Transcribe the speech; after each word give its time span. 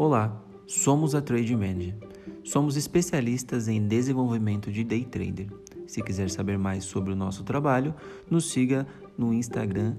Olá, 0.00 0.40
somos 0.64 1.12
a 1.12 1.20
Trade 1.20 1.56
Manager. 1.56 1.98
Somos 2.44 2.76
especialistas 2.76 3.66
em 3.66 3.84
desenvolvimento 3.84 4.70
de 4.70 4.84
day 4.84 5.04
trader. 5.04 5.48
Se 5.88 6.00
quiser 6.00 6.30
saber 6.30 6.56
mais 6.56 6.84
sobre 6.84 7.12
o 7.12 7.16
nosso 7.16 7.42
trabalho, 7.42 7.92
nos 8.30 8.52
siga 8.52 8.86
no 9.18 9.34
Instagram 9.34 9.96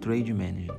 @trademanager. 0.00 0.72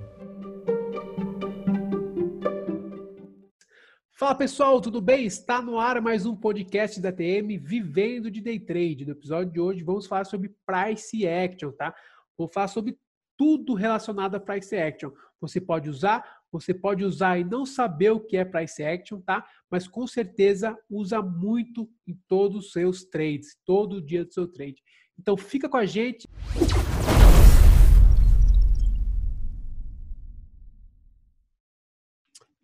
Fala 4.13 4.35
pessoal, 4.35 4.79
tudo 4.79 5.01
bem? 5.01 5.25
Está 5.25 5.61
no 5.61 5.77
ar 5.77 6.01
mais 6.01 6.25
um 6.25 6.33
podcast 6.33 7.01
da 7.01 7.11
TM 7.11 7.57
Vivendo 7.57 8.31
de 8.31 8.39
Day 8.39 8.57
Trade. 8.57 9.03
No 9.05 9.11
episódio 9.11 9.51
de 9.51 9.59
hoje 9.59 9.83
vamos 9.83 10.07
falar 10.07 10.23
sobre 10.23 10.55
Price 10.65 11.27
Action, 11.27 11.73
tá? 11.73 11.93
Vou 12.37 12.47
falar 12.47 12.69
sobre 12.69 12.97
tudo 13.37 13.73
relacionado 13.73 14.35
a 14.35 14.39
Price 14.39 14.73
Action. 14.77 15.11
Você 15.41 15.59
pode 15.59 15.89
usar 15.89 16.38
você 16.51 16.73
pode 16.73 17.03
usar 17.03 17.37
e 17.37 17.43
não 17.43 17.65
saber 17.65 18.11
o 18.11 18.19
que 18.19 18.37
é 18.37 18.43
price 18.43 18.83
action, 18.83 19.21
tá? 19.21 19.45
Mas 19.69 19.87
com 19.87 20.07
certeza 20.07 20.77
usa 20.89 21.21
muito 21.21 21.89
em 22.07 22.17
todos 22.27 22.65
os 22.65 22.71
seus 22.71 23.03
trades, 23.03 23.57
todo 23.65 24.01
dia 24.01 24.25
do 24.25 24.33
seu 24.33 24.47
trade. 24.47 24.81
Então 25.17 25.37
fica 25.37 25.69
com 25.69 25.77
a 25.77 25.85
gente. 25.85 26.27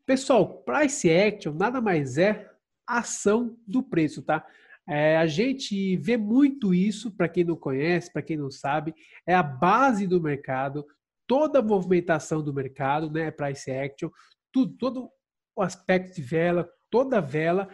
Pessoal, 0.06 0.64
price 0.64 1.10
action 1.10 1.54
nada 1.54 1.82
mais 1.82 2.18
é 2.18 2.52
ação 2.88 3.58
do 3.68 3.82
preço, 3.82 4.22
tá? 4.22 4.46
É, 4.88 5.18
a 5.18 5.26
gente 5.26 5.98
vê 5.98 6.16
muito 6.16 6.74
isso, 6.74 7.10
para 7.12 7.28
quem 7.28 7.44
não 7.44 7.56
conhece, 7.56 8.14
para 8.14 8.22
quem 8.22 8.38
não 8.38 8.52
sabe, 8.52 8.94
é 9.26 9.34
a 9.34 9.42
base 9.42 10.06
do 10.06 10.22
mercado 10.22 10.86
toda 11.28 11.60
a 11.60 11.64
movimentação 11.64 12.44
do 12.44 12.54
mercado, 12.54 13.10
né, 13.10 13.32
price 13.32 13.70
action, 13.72 14.10
tudo, 14.52 14.76
todo 14.78 15.10
o 15.56 15.62
aspecto 15.62 16.16
de 16.16 16.22
vela, 16.22 16.70
toda 16.90 17.18
a 17.18 17.22
vela, 17.22 17.68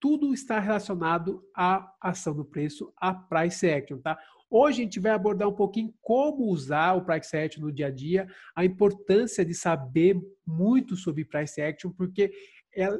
tudo 0.00 0.34
está 0.34 0.58
relacionado 0.58 1.42
à 1.56 1.88
ação 2.00 2.34
do 2.34 2.44
preço, 2.44 2.92
à 2.96 3.14
price 3.14 3.68
action, 3.70 3.98
tá? 3.98 4.18
Hoje 4.50 4.82
a 4.82 4.84
gente 4.84 5.00
vai 5.00 5.12
abordar 5.12 5.48
um 5.48 5.54
pouquinho 5.54 5.94
como 6.02 6.50
usar 6.50 6.92
o 6.92 7.04
price 7.04 7.34
action 7.34 7.62
no 7.62 7.72
dia 7.72 7.86
a 7.86 7.90
dia, 7.90 8.26
a 8.54 8.64
importância 8.64 9.44
de 9.44 9.54
saber 9.54 10.20
muito 10.46 10.94
sobre 10.94 11.24
price 11.24 11.58
action, 11.60 11.90
porque 11.90 12.30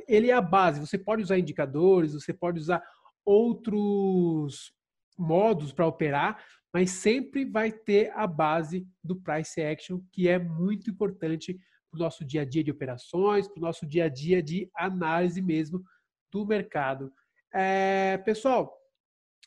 ele 0.08 0.30
é 0.30 0.32
a 0.32 0.40
base. 0.40 0.80
Você 0.80 0.96
pode 0.96 1.22
usar 1.22 1.38
indicadores, 1.38 2.14
você 2.14 2.32
pode 2.32 2.58
usar 2.58 2.82
outros 3.24 4.72
modos 5.18 5.72
para 5.72 5.86
operar, 5.86 6.42
mas 6.72 6.90
sempre 6.90 7.44
vai 7.44 7.70
ter 7.70 8.10
a 8.12 8.26
base 8.26 8.86
do 9.04 9.16
price 9.16 9.60
action, 9.60 10.00
que 10.10 10.28
é 10.28 10.38
muito 10.38 10.90
importante 10.90 11.58
para 11.90 11.98
o 11.98 12.02
nosso 12.02 12.24
dia 12.24 12.40
a 12.40 12.44
dia 12.44 12.64
de 12.64 12.70
operações, 12.70 13.46
para 13.46 13.58
o 13.58 13.62
nosso 13.62 13.86
dia 13.86 14.06
a 14.06 14.08
dia 14.08 14.42
de 14.42 14.70
análise 14.74 15.42
mesmo 15.42 15.84
do 16.30 16.46
mercado. 16.46 17.12
É, 17.52 18.16
pessoal, 18.18 18.74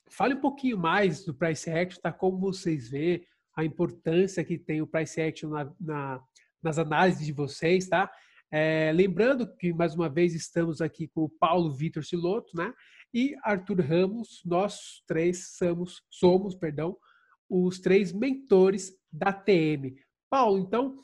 fale 0.10 0.36
um 0.36 0.42
pouquinho 0.42 0.78
mais 0.78 1.26
do 1.26 1.34
price 1.34 1.70
action, 1.70 2.00
tá? 2.00 2.12
Como 2.12 2.38
vocês 2.38 2.90
vê 2.90 3.28
a 3.56 3.66
importância 3.66 4.44
que 4.44 4.60
tem 4.60 4.82
o 4.82 4.88
price 4.88 5.20
action 5.20 5.50
na, 5.50 5.74
na, 5.80 6.24
nas 6.62 6.78
análises 6.78 7.26
de 7.26 7.32
vocês, 7.32 7.88
tá? 7.88 8.12
É, 8.52 8.92
lembrando 8.94 9.52
que 9.58 9.74
mais 9.74 9.96
uma 9.96 10.08
vez 10.08 10.36
estamos 10.36 10.82
aqui 10.82 11.08
com 11.08 11.24
o 11.24 11.30
Paulo 11.30 11.72
Vitor 11.74 12.04
Siloto, 12.04 12.56
né? 12.56 12.72
E 13.12 13.36
Arthur 13.44 13.82
Ramos, 13.82 14.42
nós 14.46 15.02
três 15.08 15.56
somos, 15.56 16.04
somos, 16.12 16.54
perdão, 16.54 16.96
os 17.50 17.80
três 17.80 18.12
mentores 18.12 18.92
da 19.12 19.32
TM. 19.32 19.96
Paulo, 20.30 20.60
então, 20.60 21.04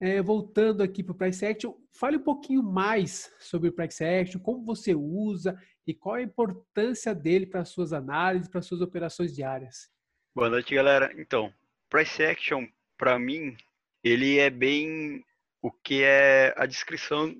é, 0.00 0.20
voltando 0.20 0.82
aqui 0.82 1.02
para 1.02 1.12
o 1.12 1.16
Price 1.16 1.44
Action, 1.44 1.74
fale 1.92 2.16
um 2.16 2.22
pouquinho 2.22 2.62
mais 2.62 3.32
sobre 3.40 3.68
o 3.68 3.72
Price 3.72 4.04
Action, 4.04 4.40
como 4.40 4.64
você 4.64 4.94
usa 4.94 5.58
e 5.86 5.94
qual 5.94 6.16
a 6.16 6.22
importância 6.22 7.14
dele 7.14 7.46
para 7.46 7.60
as 7.60 7.68
suas 7.68 7.92
análises, 7.92 8.48
para 8.48 8.58
as 8.58 8.66
suas 8.66 8.80
operações 8.80 9.34
diárias. 9.34 9.88
Boa 10.34 10.50
noite, 10.50 10.74
galera. 10.74 11.12
Então, 11.16 11.52
Price 11.88 12.22
Action, 12.22 12.66
para 12.98 13.18
mim, 13.18 13.56
ele 14.02 14.38
é 14.38 14.50
bem 14.50 15.24
o 15.62 15.70
que 15.70 16.02
é 16.02 16.52
a 16.56 16.66
descrição 16.66 17.34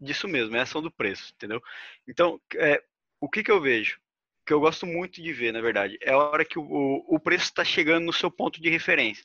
disso 0.00 0.26
mesmo, 0.26 0.56
é 0.56 0.60
a 0.60 0.62
ação 0.62 0.82
do 0.82 0.90
preço, 0.90 1.32
entendeu? 1.34 1.62
Então, 2.06 2.40
é, 2.56 2.82
o 3.20 3.28
que, 3.28 3.42
que 3.42 3.50
eu 3.50 3.60
vejo? 3.60 3.98
Que 4.44 4.52
eu 4.52 4.60
gosto 4.60 4.86
muito 4.86 5.22
de 5.22 5.32
ver, 5.32 5.52
na 5.52 5.60
verdade, 5.60 5.98
é 6.02 6.12
a 6.12 6.18
hora 6.18 6.44
que 6.44 6.58
o, 6.58 7.04
o 7.08 7.18
preço 7.18 7.44
está 7.44 7.64
chegando 7.64 8.04
no 8.04 8.12
seu 8.12 8.30
ponto 8.30 8.60
de 8.60 8.68
referência. 8.68 9.24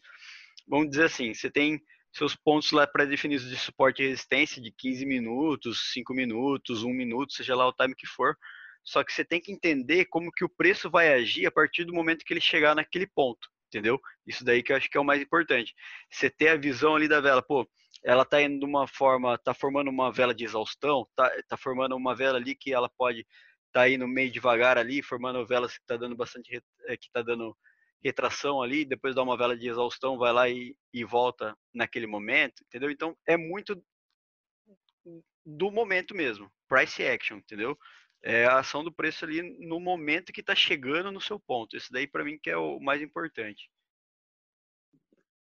Vamos 0.67 0.89
dizer 0.89 1.05
assim, 1.05 1.33
você 1.33 1.49
tem 1.49 1.81
seus 2.11 2.35
pontos 2.35 2.71
lá 2.71 2.87
pré-definidos 2.87 3.49
de 3.49 3.57
suporte 3.57 4.01
e 4.01 4.07
resistência 4.07 4.61
de 4.61 4.71
15 4.71 5.05
minutos, 5.05 5.91
5 5.93 6.13
minutos, 6.13 6.83
1 6.83 6.89
minuto, 6.89 7.33
seja 7.33 7.55
lá 7.55 7.67
o 7.67 7.73
time 7.73 7.95
que 7.95 8.07
for. 8.07 8.35
Só 8.83 9.03
que 9.03 9.13
você 9.13 9.23
tem 9.23 9.39
que 9.39 9.51
entender 9.51 10.05
como 10.05 10.31
que 10.31 10.43
o 10.43 10.49
preço 10.49 10.89
vai 10.89 11.13
agir 11.13 11.45
a 11.45 11.51
partir 11.51 11.83
do 11.83 11.93
momento 11.93 12.23
que 12.25 12.33
ele 12.33 12.41
chegar 12.41 12.73
naquele 12.73 13.05
ponto, 13.05 13.47
entendeu? 13.67 13.99
Isso 14.25 14.43
daí 14.43 14.63
que 14.63 14.71
eu 14.71 14.77
acho 14.77 14.89
que 14.89 14.97
é 14.97 15.01
o 15.01 15.05
mais 15.05 15.21
importante. 15.21 15.73
Você 16.09 16.29
ter 16.29 16.49
a 16.49 16.55
visão 16.55 16.95
ali 16.95 17.07
da 17.07 17.19
vela, 17.19 17.41
pô, 17.41 17.69
ela 18.03 18.25
tá 18.25 18.41
indo 18.41 18.59
de 18.59 18.65
uma 18.65 18.87
forma, 18.87 19.37
tá 19.37 19.53
formando 19.53 19.89
uma 19.89 20.11
vela 20.11 20.33
de 20.33 20.45
exaustão, 20.45 21.07
tá, 21.15 21.29
tá 21.47 21.57
formando 21.57 21.95
uma 21.95 22.15
vela 22.15 22.37
ali 22.37 22.55
que 22.55 22.73
ela 22.73 22.89
pode 22.97 23.25
tá 23.71 23.81
aí 23.81 23.97
no 23.97 24.07
meio 24.07 24.31
devagar 24.31 24.77
ali, 24.77 25.01
formando 25.01 25.45
velas 25.45 25.77
que 25.77 25.85
tá 25.85 25.97
dando 25.97 26.15
bastante, 26.15 26.61
eh, 26.85 26.97
que 26.97 27.09
tá 27.11 27.21
dando 27.21 27.55
retração 28.03 28.61
ali, 28.61 28.85
depois 28.85 29.15
dá 29.15 29.21
uma 29.21 29.37
vela 29.37 29.57
de 29.57 29.67
exaustão, 29.67 30.17
vai 30.17 30.31
lá 30.31 30.49
e, 30.49 30.75
e 30.93 31.03
volta 31.03 31.55
naquele 31.73 32.07
momento, 32.07 32.63
entendeu? 32.65 32.89
Então 32.89 33.15
é 33.27 33.35
muito 33.35 33.81
do 35.45 35.71
momento 35.71 36.15
mesmo, 36.15 36.49
price 36.67 37.03
action, 37.03 37.37
entendeu? 37.37 37.77
É 38.21 38.45
a 38.45 38.59
ação 38.59 38.83
do 38.83 38.91
preço 38.91 39.25
ali 39.25 39.41
no 39.65 39.79
momento 39.79 40.33
que 40.33 40.41
está 40.41 40.53
chegando 40.55 41.11
no 41.11 41.21
seu 41.21 41.39
ponto. 41.39 41.75
Isso 41.75 41.91
daí 41.91 42.07
para 42.07 42.23
mim 42.23 42.37
que 42.41 42.49
é 42.49 42.57
o 42.57 42.79
mais 42.79 43.01
importante. 43.01 43.69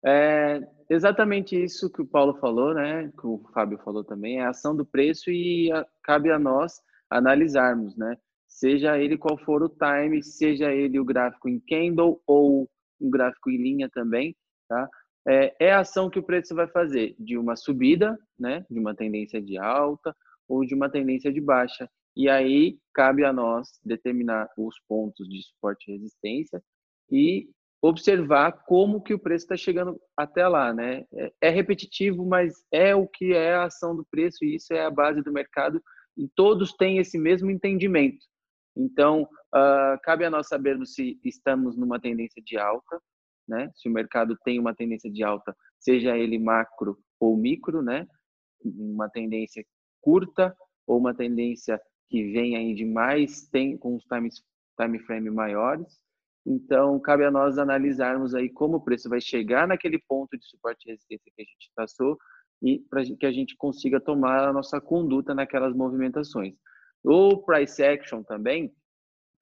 É 0.05 0.61
exatamente 0.89 1.61
isso 1.61 1.91
que 1.91 2.01
o 2.01 2.07
Paulo 2.07 2.39
falou, 2.39 2.73
né? 2.73 3.11
Que 3.19 3.27
o 3.27 3.43
Fábio 3.53 3.79
falou 3.79 4.05
também, 4.05 4.39
é 4.39 4.45
a 4.45 4.51
ação 4.51 4.75
do 4.77 4.87
preço 4.87 5.29
e 5.31 5.73
a, 5.73 5.85
cabe 6.03 6.31
a 6.31 6.39
nós 6.39 6.81
analisarmos, 7.11 7.97
né? 7.97 8.17
Seja 8.47 8.99
ele 8.99 9.17
qual 9.17 9.39
for 9.39 9.63
o 9.63 9.69
time, 9.69 10.23
seja 10.23 10.73
ele 10.73 10.99
o 10.99 11.05
gráfico 11.05 11.49
em 11.49 11.61
candle 11.61 12.21
ou 12.27 12.69
um 13.01 13.11
gráfico 13.11 13.51
em 13.51 13.57
linha 13.57 13.89
também, 13.89 14.35
tá? 14.69 14.89
É, 15.27 15.55
é 15.61 15.73
a 15.73 15.81
ação 15.81 16.09
que 16.09 16.19
o 16.19 16.23
preço 16.23 16.55
vai 16.55 16.67
fazer 16.67 17.15
de 17.19 17.37
uma 17.37 17.55
subida, 17.55 18.19
né? 18.39 18.65
De 18.71 18.79
uma 18.79 18.95
tendência 18.95 19.41
de 19.41 19.59
alta 19.59 20.15
ou 20.49 20.65
de 20.65 20.75
uma 20.75 20.91
tendência 20.91 21.33
de 21.33 21.41
baixa. 21.41 21.89
E 22.17 22.29
aí 22.29 22.79
cabe 22.95 23.25
a 23.25 23.33
nós 23.33 23.79
determinar 23.85 24.49
os 24.57 24.75
pontos 24.89 25.29
de 25.29 25.43
suporte 25.43 25.89
e 25.89 25.93
resistência 25.93 26.63
e 27.11 27.49
observar 27.81 28.65
como 28.67 29.01
que 29.01 29.15
o 29.15 29.19
preço 29.19 29.45
está 29.45 29.57
chegando 29.57 30.01
até 30.17 30.49
lá, 30.49 30.73
né? 30.73 31.05
É, 31.13 31.33
é 31.43 31.49
repetitivo, 31.49 32.27
mas 32.27 32.65
é 32.73 32.95
o 32.95 33.07
que 33.07 33.33
é 33.35 33.55
a 33.55 33.65
ação 33.65 33.95
do 33.95 34.05
preço 34.11 34.45
e 34.45 34.57
isso 34.57 34.73
é 34.73 34.85
a 34.85 34.91
base 34.91 35.23
do 35.23 35.33
mercado 35.33 35.81
e 36.19 36.29
todos 36.35 36.73
têm 36.73 36.99
esse 36.99 37.17
mesmo 37.17 37.51
entendimento. 37.51 38.27
Então, 38.77 39.23
uh, 39.23 39.99
cabe 40.03 40.25
a 40.25 40.31
nós 40.31 40.49
sabermos 40.49 40.95
se 40.95 41.19
estamos 41.25 41.77
numa 41.77 42.01
tendência 42.01 42.43
de 42.43 42.59
alta, 42.59 43.01
né? 43.49 43.71
Se 43.75 43.89
o 43.89 43.93
mercado 43.93 44.37
tem 44.45 44.59
uma 44.59 44.75
tendência 44.75 45.11
de 45.11 45.23
alta, 45.23 45.57
seja 45.79 46.17
ele 46.19 46.39
macro 46.39 46.99
ou 47.19 47.37
micro, 47.37 47.83
né? 47.83 48.07
Uma 48.63 49.09
tendência 49.09 49.65
curta 50.01 50.55
ou 50.87 50.99
uma 50.99 51.15
tendência 51.15 51.81
que 52.09 52.33
vem 52.33 52.57
aí 52.57 52.75
de 52.75 52.85
mais 52.85 53.49
tem 53.49 53.77
com 53.77 53.95
os 53.95 54.05
time, 54.05 54.29
time 54.81 54.99
frame 55.01 55.31
maiores. 55.31 55.99
Então, 56.47 56.99
cabe 57.01 57.25
a 57.25 57.31
nós 57.31 57.59
analisarmos 57.59 58.35
aí 58.35 58.49
como 58.49 58.77
o 58.77 58.81
preço 58.81 59.09
vai 59.09 59.21
chegar 59.21 59.69
naquele 59.69 59.99
ponto 60.09 60.37
de 60.37 60.47
suporte 60.47 60.87
e 60.87 60.91
resistência 60.93 61.31
que 61.35 61.43
a 61.43 61.45
gente 61.45 61.71
traçou 61.75 62.19
e 62.63 62.81
para 62.91 63.05
que 63.05 63.27
a 63.27 63.33
gente 63.33 63.57
consiga 63.57 64.01
tomar 64.01 64.49
a 64.49 64.53
nossa 64.53 64.81
conduta 64.81 65.35
naquelas 65.35 65.75
movimentações. 65.75 66.55
O 67.05 67.39
price 67.39 67.83
action 67.83 68.23
também, 68.23 68.73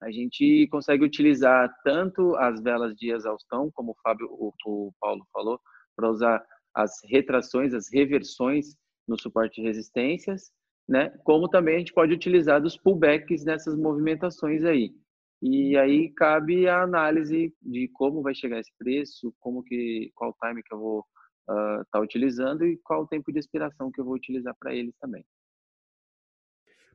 a 0.01 0.11
gente 0.11 0.67
consegue 0.67 1.03
utilizar 1.03 1.73
tanto 1.83 2.35
as 2.35 2.61
velas 2.61 2.95
de 2.95 3.11
exaustão, 3.11 3.71
como 3.73 3.91
o 3.91 3.97
Fábio, 4.03 4.27
o, 4.29 4.53
o 4.65 4.93
Paulo 4.99 5.25
falou, 5.33 5.59
para 5.95 6.09
usar 6.09 6.45
as 6.75 6.91
retrações, 7.05 7.73
as 7.73 7.91
reversões 7.91 8.75
no 9.07 9.19
suporte 9.19 9.59
de 9.59 9.67
resistências, 9.67 10.51
né? 10.87 11.09
Como 11.23 11.49
também 11.49 11.75
a 11.75 11.79
gente 11.79 11.93
pode 11.93 12.13
utilizar 12.13 12.61
dos 12.61 12.77
pullbacks 12.77 13.43
nessas 13.43 13.75
movimentações 13.75 14.63
aí. 14.63 14.93
E 15.41 15.75
aí 15.77 16.09
cabe 16.13 16.67
a 16.67 16.81
análise 16.81 17.53
de 17.61 17.87
como 17.93 18.21
vai 18.21 18.35
chegar 18.35 18.59
esse 18.59 18.71
preço, 18.77 19.33
como 19.39 19.63
que 19.63 20.11
qual 20.15 20.35
time 20.41 20.61
que 20.63 20.73
eu 20.73 20.79
vou 20.79 21.05
está 21.47 21.99
uh, 21.99 22.03
utilizando 22.03 22.65
e 22.65 22.77
qual 22.77 23.03
o 23.03 23.07
tempo 23.07 23.31
de 23.31 23.39
expiração 23.39 23.91
que 23.91 24.01
eu 24.01 24.05
vou 24.05 24.15
utilizar 24.15 24.55
para 24.59 24.73
eles 24.73 24.95
também. 24.99 25.25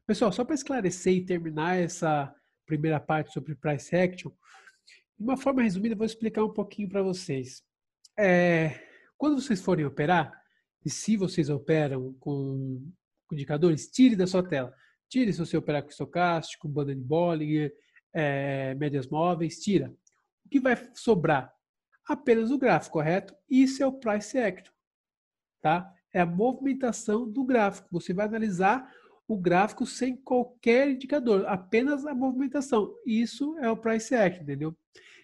Pessoal, 0.07 0.33
só 0.33 0.45
para 0.45 0.55
esclarecer 0.55 1.15
e 1.15 1.25
terminar 1.25 1.77
essa 1.77 2.35
primeira 2.67 3.01
parte 3.01 3.33
sobre 3.33 3.55
price 3.55 3.95
action, 3.95 4.31
de 5.19 5.25
uma 5.25 5.37
forma 5.37 5.63
resumida, 5.63 5.95
eu 5.95 5.99
vou 5.99 6.07
explicar 6.07 6.45
um 6.45 6.53
pouquinho 6.53 6.89
para 6.89 7.03
vocês. 7.03 7.63
É, 8.19 8.87
quando 9.17 9.41
vocês 9.41 9.63
forem 9.63 9.85
operar, 9.85 10.33
e 10.85 10.91
se 10.91 11.17
vocês 11.17 11.49
operam 11.49 12.13
com 12.15 12.83
indicadores, 13.33 13.89
tire 13.89 14.17
da 14.17 14.27
sua 14.27 14.43
tela. 14.47 14.75
Tire 15.09 15.33
se 15.33 15.39
você 15.39 15.57
operar 15.57 15.83
com 15.83 15.91
estocástico, 15.91 16.69
banda 16.69 16.95
de 16.95 17.01
Bollinger, 17.01 17.73
é, 18.13 18.75
médias 18.75 19.07
móveis, 19.07 19.61
tira. 19.61 19.95
O 20.45 20.49
que 20.49 20.61
vai 20.61 20.77
sobrar? 20.95 21.53
Apenas 22.07 22.51
o 22.51 22.59
gráfico, 22.59 22.95
correto? 22.95 23.35
Isso 23.49 23.83
é 23.83 23.87
o 23.87 23.93
price 23.93 24.37
action, 24.39 24.73
tá? 25.61 25.93
É 26.13 26.21
a 26.21 26.27
movimentação 26.27 27.29
do 27.31 27.45
gráfico. 27.45 27.89
Você 27.93 28.13
vai 28.13 28.27
analisar 28.27 28.93
o 29.27 29.37
gráfico 29.37 29.87
sem 29.87 30.17
qualquer 30.17 30.91
indicador, 30.91 31.47
apenas 31.47 32.05
a 32.05 32.15
movimentação. 32.15 32.95
Isso 33.07 33.57
é 33.59 33.71
o 33.71 33.77
price 33.77 34.15
action, 34.15 34.43
entendeu? 34.43 34.77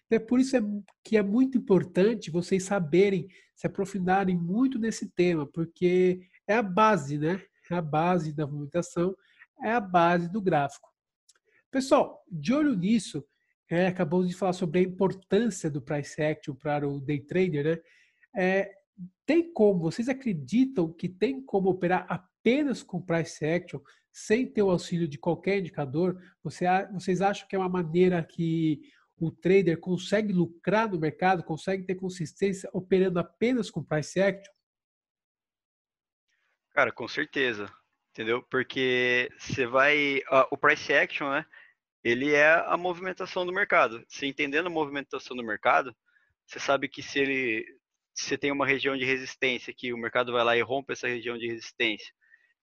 Então, 0.07 0.17
é 0.17 0.19
por 0.19 0.41
isso 0.41 0.57
é, 0.57 0.61
que 1.05 1.17
é 1.17 1.23
muito 1.23 1.59
importante 1.59 2.31
vocês 2.31 2.63
saberem, 2.63 3.29
se 3.55 3.67
aprofundarem 3.67 4.37
muito 4.37 4.79
nesse 4.79 5.09
tema, 5.11 5.47
porque 5.47 6.21
é 6.47 6.55
a 6.55 6.63
base, 6.63 7.19
né? 7.19 7.43
É 7.71 7.75
a 7.75 7.83
base 7.83 8.33
da 8.33 8.47
movimentação, 8.47 9.15
é 9.63 9.73
a 9.73 9.81
base 9.81 10.31
do 10.31 10.41
gráfico. 10.41 10.89
Pessoal, 11.71 12.25
de 12.31 12.55
olho 12.55 12.75
nisso, 12.75 13.23
é, 13.71 13.87
acabamos 13.87 14.29
de 14.29 14.35
falar 14.35 14.53
sobre 14.55 14.81
a 14.81 14.83
importância 14.83 15.71
do 15.71 15.83
price 15.83 16.21
action 16.23 16.55
para 16.55 16.89
o 16.89 17.01
day 17.01 17.21
trader, 17.21 17.65
né? 17.65 17.83
É, 18.37 18.75
tem 19.27 19.53
como, 19.53 19.81
vocês 19.81 20.09
acreditam 20.09 20.93
que 20.93 21.09
tem 21.09 21.43
como 21.43 21.69
operar 21.69 22.07
apenas 22.09 22.83
com 22.83 23.01
price 23.01 23.45
action, 23.45 23.81
sem 24.11 24.47
ter 24.47 24.63
o 24.63 24.71
auxílio 24.71 25.07
de 25.07 25.19
qualquer 25.19 25.59
indicador? 25.59 26.21
Você, 26.43 26.65
vocês 26.93 27.21
acham 27.21 27.47
que 27.47 27.55
é 27.55 27.59
uma 27.59 27.69
maneira 27.69 28.23
que 28.23 28.81
o 29.19 29.31
trader 29.31 29.79
consegue 29.79 30.33
lucrar 30.33 30.91
no 30.91 30.99
mercado, 30.99 31.45
consegue 31.45 31.85
ter 31.85 31.97
consistência 31.97 32.71
operando 32.73 33.19
apenas 33.19 33.71
com 33.71 33.85
price 33.85 34.21
action? 34.21 34.53
Cara, 36.71 36.93
com 36.93 37.07
certeza, 37.07 37.71
entendeu? 38.11 38.43
Porque 38.51 39.29
você 39.39 39.67
vai, 39.67 40.19
uh, 40.31 40.47
o 40.51 40.57
price 40.57 40.93
action, 40.93 41.31
né? 41.31 41.45
Ele 42.05 42.33
é 42.33 42.53
a 42.67 42.77
movimentação 42.77 43.45
do 43.45 43.53
mercado. 43.53 44.05
Se 44.09 44.27
entendendo 44.27 44.67
a 44.67 44.71
movimentação 44.71 45.37
do 45.37 45.45
mercado, 45.45 45.95
você 46.47 46.59
sabe 46.59 46.89
que 46.89 47.03
se 47.03 47.19
ele, 47.19 47.65
se 48.15 48.39
tem 48.39 48.53
uma 48.53 48.67
região 48.67 48.97
de 48.97 49.05
resistência 49.05 49.75
que 49.77 49.93
o 49.93 49.99
mercado 49.99 50.33
vai 50.33 50.45
lá 50.45 50.57
e 50.57 50.63
rompe 50.63 50.93
essa 50.93 51.09
região 51.09 51.37
de 51.37 51.47
resistência, 51.47 52.13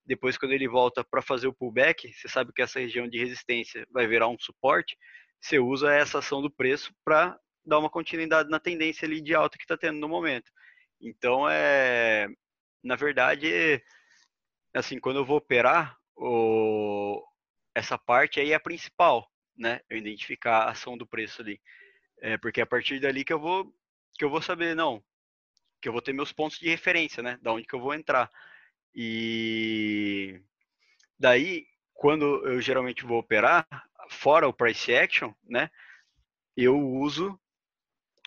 depois 0.05 0.37
quando 0.37 0.53
ele 0.53 0.67
volta 0.67 1.03
para 1.03 1.21
fazer 1.21 1.47
o 1.47 1.53
pullback, 1.53 2.13
você 2.13 2.27
sabe 2.27 2.53
que 2.53 2.61
essa 2.61 2.79
região 2.79 3.07
de 3.07 3.17
resistência 3.17 3.85
vai 3.91 4.07
virar 4.07 4.27
um 4.27 4.37
suporte 4.39 4.95
você 5.45 5.59
usa 5.59 5.93
essa 5.93 6.19
ação 6.19 6.41
do 6.41 6.49
preço 6.49 6.91
para 7.03 7.39
dar 7.63 7.77
uma 7.77 7.89
continuidade 7.89 8.49
na 8.49 8.59
tendência 8.59 9.05
ali 9.05 9.21
de 9.21 9.35
alta 9.35 9.57
que 9.57 9.63
está 9.63 9.77
tendo 9.77 9.99
no 9.99 10.09
momento. 10.09 10.51
Então, 10.99 11.47
é, 11.47 12.27
na 12.83 12.95
verdade, 12.95 13.81
assim, 14.73 14.99
quando 14.99 15.17
eu 15.17 15.25
vou 15.25 15.37
operar, 15.37 15.95
o, 16.15 17.21
essa 17.75 17.97
parte 17.97 18.39
aí 18.39 18.53
é 18.53 18.55
a 18.55 18.59
principal, 18.59 19.29
né? 19.55 19.81
Eu 19.89 19.97
identificar 19.97 20.59
a 20.59 20.71
ação 20.71 20.97
do 20.97 21.05
preço 21.05 21.41
ali. 21.41 21.61
É, 22.21 22.37
porque 22.37 22.61
é 22.61 22.63
a 22.63 22.67
partir 22.67 22.99
dali 22.99 23.25
que 23.25 23.33
eu 23.33 23.39
vou 23.39 23.71
que 24.17 24.23
eu 24.23 24.29
vou 24.29 24.41
saber, 24.41 24.73
não, 24.73 25.03
que 25.81 25.89
eu 25.89 25.93
vou 25.93 26.01
ter 26.01 26.13
meus 26.13 26.31
pontos 26.31 26.57
de 26.57 26.69
referência, 26.69 27.21
né? 27.21 27.37
Da 27.41 27.51
onde 27.51 27.67
que 27.67 27.75
eu 27.75 27.81
vou 27.81 27.93
entrar. 27.93 28.31
E 28.95 30.41
daí, 31.19 31.67
quando 31.93 32.47
eu 32.47 32.61
geralmente 32.61 33.03
vou 33.05 33.19
operar, 33.19 33.67
fora 34.09 34.47
o 34.47 34.53
price 34.53 34.95
action, 34.95 35.33
né? 35.43 35.69
Eu 36.55 36.79
uso 36.79 37.37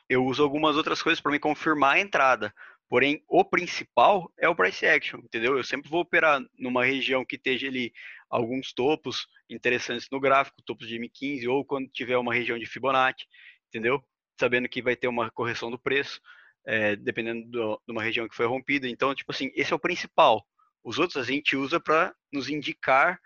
eu 0.09 0.25
uso 0.25 0.43
algumas 0.43 0.77
outras 0.77 1.03
coisas 1.03 1.21
para 1.21 1.33
me 1.33 1.39
confirmar 1.39 1.97
a 1.97 2.01
entrada. 2.01 2.55
Porém, 2.89 3.23
o 3.29 3.45
principal 3.45 4.33
é 4.39 4.49
o 4.49 4.55
price 4.55 4.87
action, 4.87 5.19
entendeu? 5.19 5.57
Eu 5.57 5.65
sempre 5.65 5.91
vou 5.91 6.01
operar 6.01 6.41
numa 6.59 6.85
região 6.85 7.25
que 7.25 7.37
esteja 7.37 7.67
ali 7.69 7.93
alguns 8.31 8.73
topos 8.73 9.27
interessantes 9.49 10.09
no 10.11 10.19
gráfico, 10.19 10.63
topos 10.63 10.89
de 10.89 10.99
M15 10.99 11.49
ou 11.49 11.65
quando 11.65 11.89
tiver 11.89 12.17
uma 12.17 12.33
região 12.33 12.59
de 12.59 12.67
Fibonacci, 12.67 13.27
entendeu? 13.69 14.03
Sabendo 14.41 14.69
que 14.69 14.81
vai 14.81 14.97
ter 14.97 15.09
uma 15.09 15.31
correção 15.31 15.71
do 15.71 15.79
preço, 15.79 16.21
é, 16.67 16.97
dependendo 16.97 17.47
do, 17.51 17.83
de 17.87 17.93
uma 17.93 18.03
região 18.03 18.29
que 18.29 18.37
foi 18.37 18.47
rompida. 18.47 18.89
Então, 18.89 19.15
tipo 19.15 19.33
assim, 19.33 19.51
esse 19.55 19.73
é 19.73 19.77
o 19.77 19.81
principal. 19.81 20.47
Os 20.83 20.99
outros 20.99 21.17
a 21.23 21.31
gente 21.31 21.57
usa 21.57 21.79
para 21.79 22.15
nos 22.33 22.49
indicar 22.49 23.21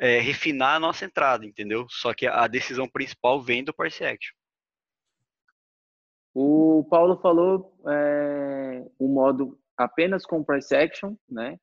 é, 0.00 0.20
refinar 0.20 0.76
a 0.76 0.80
nossa 0.80 1.04
entrada, 1.04 1.44
entendeu? 1.44 1.86
Só 1.88 2.14
que 2.14 2.26
a 2.26 2.46
decisão 2.46 2.88
principal 2.88 3.42
vem 3.42 3.64
do 3.64 3.74
Price 3.74 4.04
Action. 4.04 4.37
O 6.40 6.84
Paulo 6.84 7.16
falou 7.16 7.74
é, 7.88 8.86
o 8.96 9.08
modo 9.08 9.58
apenas 9.76 10.24
com 10.24 10.44
Price 10.44 10.72
Action, 10.72 11.16
né? 11.28 11.58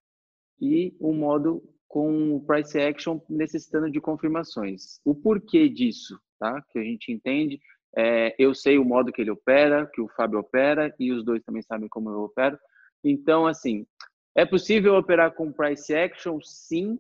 E 0.59 0.93
o 0.99 1.13
modo 1.13 1.63
com 1.87 2.43
Price 2.45 2.77
Action 2.77 3.21
necessitando 3.29 3.89
de 3.89 4.01
confirmações. 4.01 4.99
O 5.05 5.15
porquê 5.15 5.69
disso, 5.69 6.19
tá? 6.37 6.61
Que 6.69 6.79
a 6.79 6.83
gente 6.83 7.09
entende. 7.09 7.57
É, 7.95 8.35
eu 8.37 8.53
sei 8.53 8.77
o 8.77 8.83
modo 8.83 9.13
que 9.13 9.21
ele 9.21 9.31
opera, 9.31 9.89
que 9.93 10.01
o 10.01 10.09
Fábio 10.09 10.39
opera, 10.39 10.93
e 10.99 11.09
os 11.13 11.23
dois 11.23 11.41
também 11.41 11.61
sabem 11.61 11.87
como 11.87 12.09
eu 12.09 12.23
opero. 12.23 12.59
Então, 13.01 13.47
assim, 13.47 13.87
é 14.35 14.45
possível 14.45 14.95
operar 14.97 15.33
com 15.35 15.53
Price 15.53 15.95
Action? 15.95 16.41
Sim, 16.41 16.99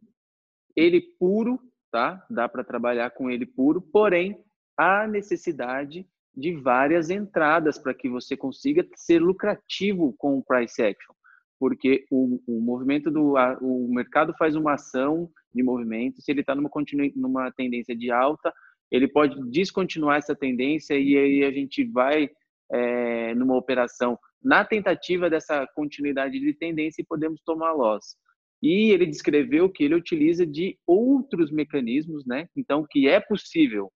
ele 0.77 1.01
puro, 1.19 1.59
tá? 1.91 2.25
Dá 2.29 2.47
para 2.47 2.63
trabalhar 2.63 3.09
com 3.09 3.29
ele 3.29 3.45
puro, 3.45 3.81
porém 3.81 4.41
há 4.77 5.05
necessidade 5.05 6.07
de 6.35 6.53
várias 6.53 7.09
entradas 7.09 7.77
para 7.77 7.93
que 7.93 8.09
você 8.09 8.35
consiga 8.35 8.85
ser 8.95 9.21
lucrativo 9.21 10.13
com 10.17 10.37
o 10.37 10.43
price 10.43 10.81
action, 10.81 11.13
porque 11.59 12.05
o, 12.11 12.41
o 12.47 12.61
movimento 12.61 13.09
do 13.09 13.35
o 13.61 13.87
mercado 13.93 14.33
faz 14.37 14.55
uma 14.55 14.73
ação 14.73 15.29
de 15.53 15.63
movimento, 15.63 16.21
se 16.21 16.31
ele 16.31 16.41
está 16.41 16.53
numa 16.53 16.69
numa 17.15 17.51
tendência 17.51 17.95
de 17.95 18.11
alta, 18.11 18.53
ele 18.91 19.07
pode 19.07 19.35
descontinuar 19.49 20.17
essa 20.17 20.35
tendência 20.35 20.95
e 20.95 21.17
aí 21.17 21.43
a 21.43 21.51
gente 21.51 21.83
vai 21.85 22.29
é, 22.71 23.33
numa 23.35 23.55
operação 23.55 24.17
na 24.43 24.63
tentativa 24.63 25.29
dessa 25.29 25.65
continuidade 25.73 26.39
de 26.39 26.53
tendência 26.53 27.01
e 27.01 27.05
podemos 27.05 27.41
tomar 27.43 27.71
loss. 27.71 28.15
E 28.61 28.91
ele 28.91 29.05
descreveu 29.05 29.69
que 29.69 29.83
ele 29.83 29.95
utiliza 29.95 30.45
de 30.45 30.77
outros 30.85 31.51
mecanismos, 31.51 32.25
né? 32.25 32.47
Então, 32.55 32.85
que 32.89 33.07
é 33.07 33.19
possível 33.19 33.91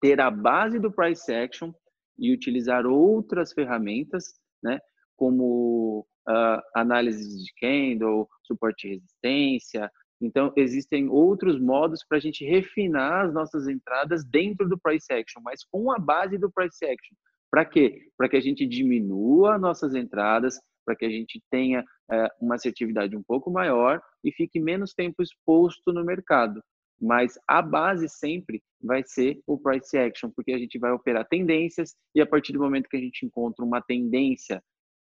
ter 0.00 0.20
a 0.20 0.30
base 0.30 0.78
do 0.78 0.92
price 0.92 1.32
action 1.32 1.72
e 2.18 2.32
utilizar 2.32 2.86
outras 2.86 3.52
ferramentas, 3.52 4.34
né? 4.62 4.78
Como 5.16 6.06
uh, 6.28 6.60
análise 6.74 7.44
de 7.44 7.52
candle, 7.58 8.28
suporte 8.42 8.86
e 8.86 8.90
resistência. 8.94 9.90
Então, 10.20 10.52
existem 10.56 11.08
outros 11.08 11.58
modos 11.58 12.04
para 12.06 12.18
a 12.18 12.20
gente 12.20 12.44
refinar 12.44 13.26
as 13.26 13.32
nossas 13.32 13.66
entradas 13.68 14.24
dentro 14.24 14.68
do 14.68 14.78
price 14.78 15.10
action, 15.10 15.40
mas 15.42 15.64
com 15.64 15.90
a 15.90 15.98
base 15.98 16.36
do 16.36 16.50
price 16.50 16.84
action. 16.84 17.16
Para 17.50 17.64
quê? 17.64 18.10
Para 18.16 18.28
que 18.28 18.36
a 18.36 18.40
gente 18.40 18.66
diminua 18.66 19.58
nossas 19.58 19.94
entradas, 19.94 20.60
para 20.84 20.94
que 20.94 21.04
a 21.04 21.10
gente 21.10 21.42
tenha 21.50 21.84
é, 22.10 22.28
uma 22.40 22.56
assertividade 22.56 23.16
um 23.16 23.22
pouco 23.22 23.50
maior 23.50 24.00
e 24.22 24.30
fique 24.32 24.60
menos 24.60 24.92
tempo 24.92 25.22
exposto 25.22 25.92
no 25.92 26.04
mercado. 26.04 26.62
Mas 27.00 27.38
a 27.48 27.62
base 27.62 28.08
sempre 28.08 28.62
vai 28.82 29.02
ser 29.04 29.40
o 29.46 29.58
price 29.58 29.96
action, 29.96 30.30
porque 30.30 30.52
a 30.52 30.58
gente 30.58 30.78
vai 30.78 30.92
operar 30.92 31.26
tendências 31.26 31.96
e 32.14 32.20
a 32.20 32.26
partir 32.26 32.52
do 32.52 32.60
momento 32.60 32.88
que 32.88 32.96
a 32.96 33.00
gente 33.00 33.24
encontra 33.24 33.64
uma 33.64 33.80
tendência 33.80 34.62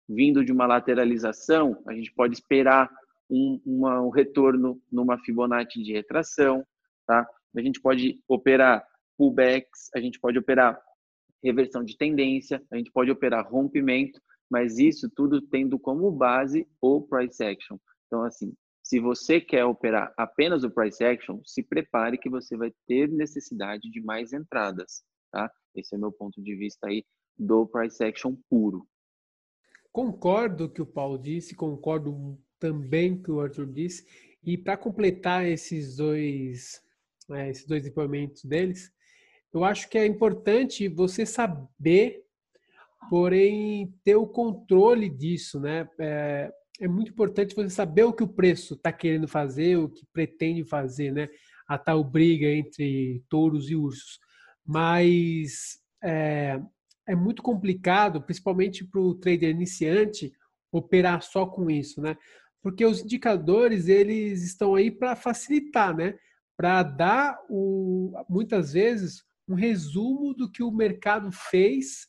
vindo 0.08 0.44
de 0.44 0.52
uma 0.52 0.66
lateralização, 0.66 1.82
a 1.86 1.94
gente 1.94 2.12
pode 2.12 2.34
esperar 2.34 2.90
um, 3.30 3.60
uma, 3.64 4.02
um 4.02 4.10
retorno 4.10 4.80
numa 4.90 5.18
Fibonacci 5.18 5.82
de 5.82 5.92
retração, 5.92 6.64
tá? 7.06 7.26
A 7.56 7.60
gente 7.60 7.80
pode 7.80 8.20
operar 8.28 8.84
pullbacks, 9.16 9.90
a 9.94 10.00
gente 10.00 10.18
pode 10.18 10.38
operar 10.38 10.78
reversão 11.42 11.84
de 11.84 11.96
tendência, 11.96 12.62
a 12.70 12.76
gente 12.76 12.90
pode 12.90 13.10
operar 13.10 13.48
rompimento, 13.48 14.20
mas 14.50 14.78
isso 14.78 15.10
tudo 15.14 15.40
tendo 15.40 15.78
como 15.78 16.10
base 16.10 16.66
o 16.80 17.02
price 17.02 17.42
action. 17.42 17.78
Então, 18.06 18.24
assim, 18.24 18.52
se 18.84 19.00
você 19.00 19.40
quer 19.40 19.64
operar 19.64 20.12
apenas 20.14 20.62
o 20.62 20.70
price 20.70 21.02
action, 21.02 21.40
se 21.42 21.62
prepare 21.62 22.18
que 22.18 22.28
você 22.28 22.54
vai 22.54 22.70
ter 22.86 23.08
necessidade 23.08 23.90
de 23.90 24.02
mais 24.02 24.34
entradas, 24.34 25.02
tá? 25.32 25.50
Esse 25.74 25.94
é 25.94 25.98
o 25.98 26.00
meu 26.00 26.12
ponto 26.12 26.42
de 26.42 26.54
vista 26.54 26.86
aí 26.86 27.02
do 27.36 27.66
price 27.66 28.04
action 28.04 28.36
puro. 28.48 28.86
Concordo 29.90 30.68
que 30.68 30.82
o 30.82 30.86
Paulo 30.86 31.18
disse, 31.18 31.54
concordo 31.54 32.38
também 32.58 33.20
que 33.20 33.30
o 33.30 33.40
Arthur 33.40 33.66
disse. 33.66 34.06
E 34.42 34.58
para 34.58 34.76
completar 34.76 35.46
esses 35.46 35.96
dois, 35.96 36.82
é, 37.30 37.48
esses 37.48 37.66
dois 37.66 37.82
depoimentos 37.82 38.44
deles, 38.44 38.92
eu 39.52 39.64
acho 39.64 39.88
que 39.88 39.96
é 39.96 40.04
importante 40.04 40.88
você 40.88 41.24
saber 41.24 42.22
porém 43.08 43.94
ter 44.04 44.16
o 44.16 44.26
controle 44.26 45.08
disso, 45.08 45.60
né? 45.60 45.88
É, 45.98 46.52
é 46.80 46.88
muito 46.88 47.10
importante 47.10 47.54
você 47.54 47.70
saber 47.70 48.04
o 48.04 48.12
que 48.12 48.22
o 48.22 48.28
preço 48.28 48.74
está 48.74 48.92
querendo 48.92 49.28
fazer, 49.28 49.76
o 49.76 49.88
que 49.88 50.04
pretende 50.12 50.64
fazer, 50.64 51.12
né? 51.12 51.28
A 51.66 51.78
tal 51.78 52.02
briga 52.02 52.46
entre 52.46 53.22
touros 53.28 53.70
e 53.70 53.76
ursos. 53.76 54.18
Mas 54.66 55.78
é, 56.02 56.60
é 57.06 57.14
muito 57.14 57.42
complicado, 57.42 58.22
principalmente 58.22 58.84
para 58.84 59.00
o 59.00 59.14
trader 59.14 59.50
iniciante, 59.50 60.32
operar 60.72 61.22
só 61.22 61.46
com 61.46 61.70
isso, 61.70 62.00
né? 62.00 62.16
porque 62.64 62.86
os 62.86 63.02
indicadores 63.02 63.88
eles 63.88 64.42
estão 64.42 64.74
aí 64.74 64.90
para 64.90 65.14
facilitar, 65.14 65.94
né? 65.94 66.18
Para 66.56 66.82
dar 66.82 67.38
o, 67.46 68.10
muitas 68.26 68.72
vezes 68.72 69.22
um 69.46 69.54
resumo 69.54 70.32
do 70.32 70.50
que 70.50 70.62
o 70.62 70.70
mercado 70.70 71.30
fez, 71.30 72.08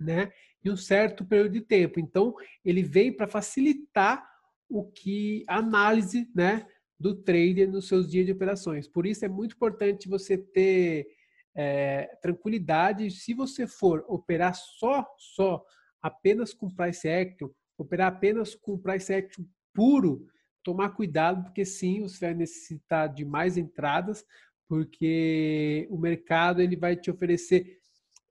né? 0.00 0.32
Em 0.64 0.70
um 0.70 0.76
certo 0.76 1.24
período 1.24 1.52
de 1.52 1.60
tempo. 1.60 1.98
Então, 1.98 2.34
ele 2.64 2.82
vem 2.82 3.12
para 3.12 3.26
facilitar 3.26 4.24
o 4.68 4.84
que 4.84 5.44
a 5.48 5.58
análise, 5.58 6.30
né? 6.34 6.66
Do 6.98 7.14
trader 7.14 7.70
nos 7.70 7.88
seus 7.88 8.08
dias 8.10 8.26
de 8.26 8.32
operações. 8.32 8.86
Por 8.86 9.06
isso 9.06 9.24
é 9.24 9.28
muito 9.28 9.56
importante 9.56 10.08
você 10.08 10.38
ter 10.38 11.08
é, 11.54 12.16
tranquilidade. 12.22 13.10
Se 13.10 13.34
você 13.34 13.66
for 13.66 14.04
operar 14.08 14.54
só, 14.54 15.06
só 15.18 15.64
apenas 16.00 16.54
com 16.54 16.72
price 16.72 17.08
action, 17.08 17.50
operar 17.76 18.08
apenas 18.08 18.54
com 18.54 18.78
price 18.78 19.12
action 19.12 19.44
puro, 19.74 20.26
tomar 20.62 20.90
cuidado, 20.90 21.42
porque 21.44 21.64
sim, 21.64 22.02
você 22.02 22.26
vai 22.26 22.34
necessitar 22.34 23.12
de 23.12 23.24
mais 23.24 23.56
entradas, 23.56 24.24
porque 24.68 25.86
o 25.90 25.98
mercado 25.98 26.62
ele 26.62 26.76
vai 26.76 26.96
te 26.96 27.10
oferecer 27.10 27.78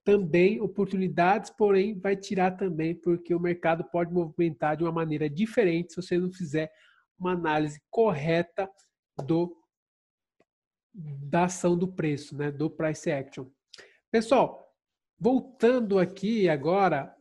também 0.04 0.60
oportunidades, 0.62 1.52
porém 1.52 2.00
vai 2.00 2.16
tirar 2.16 2.52
também, 2.52 2.96
porque 2.96 3.34
o 3.36 3.40
mercado 3.40 3.84
pode 3.84 4.12
movimentar 4.14 4.76
de 4.76 4.84
uma 4.84 4.92
maneira 4.92 5.30
diferente 5.30 5.94
se 5.94 6.02
você 6.02 6.18
não 6.18 6.32
fizer 6.32 6.72
uma 7.20 7.34
análise 7.34 7.82
correta 7.90 8.70
do 9.26 9.58
da 10.94 11.46
ação 11.46 11.78
do 11.78 11.88
preço, 11.88 12.36
né, 12.36 12.52
do 12.52 12.70
price 12.70 13.10
action. 13.10 13.46
Pessoal, 14.12 14.76
voltando 15.18 15.98
aqui 15.98 16.50
agora 16.50 17.16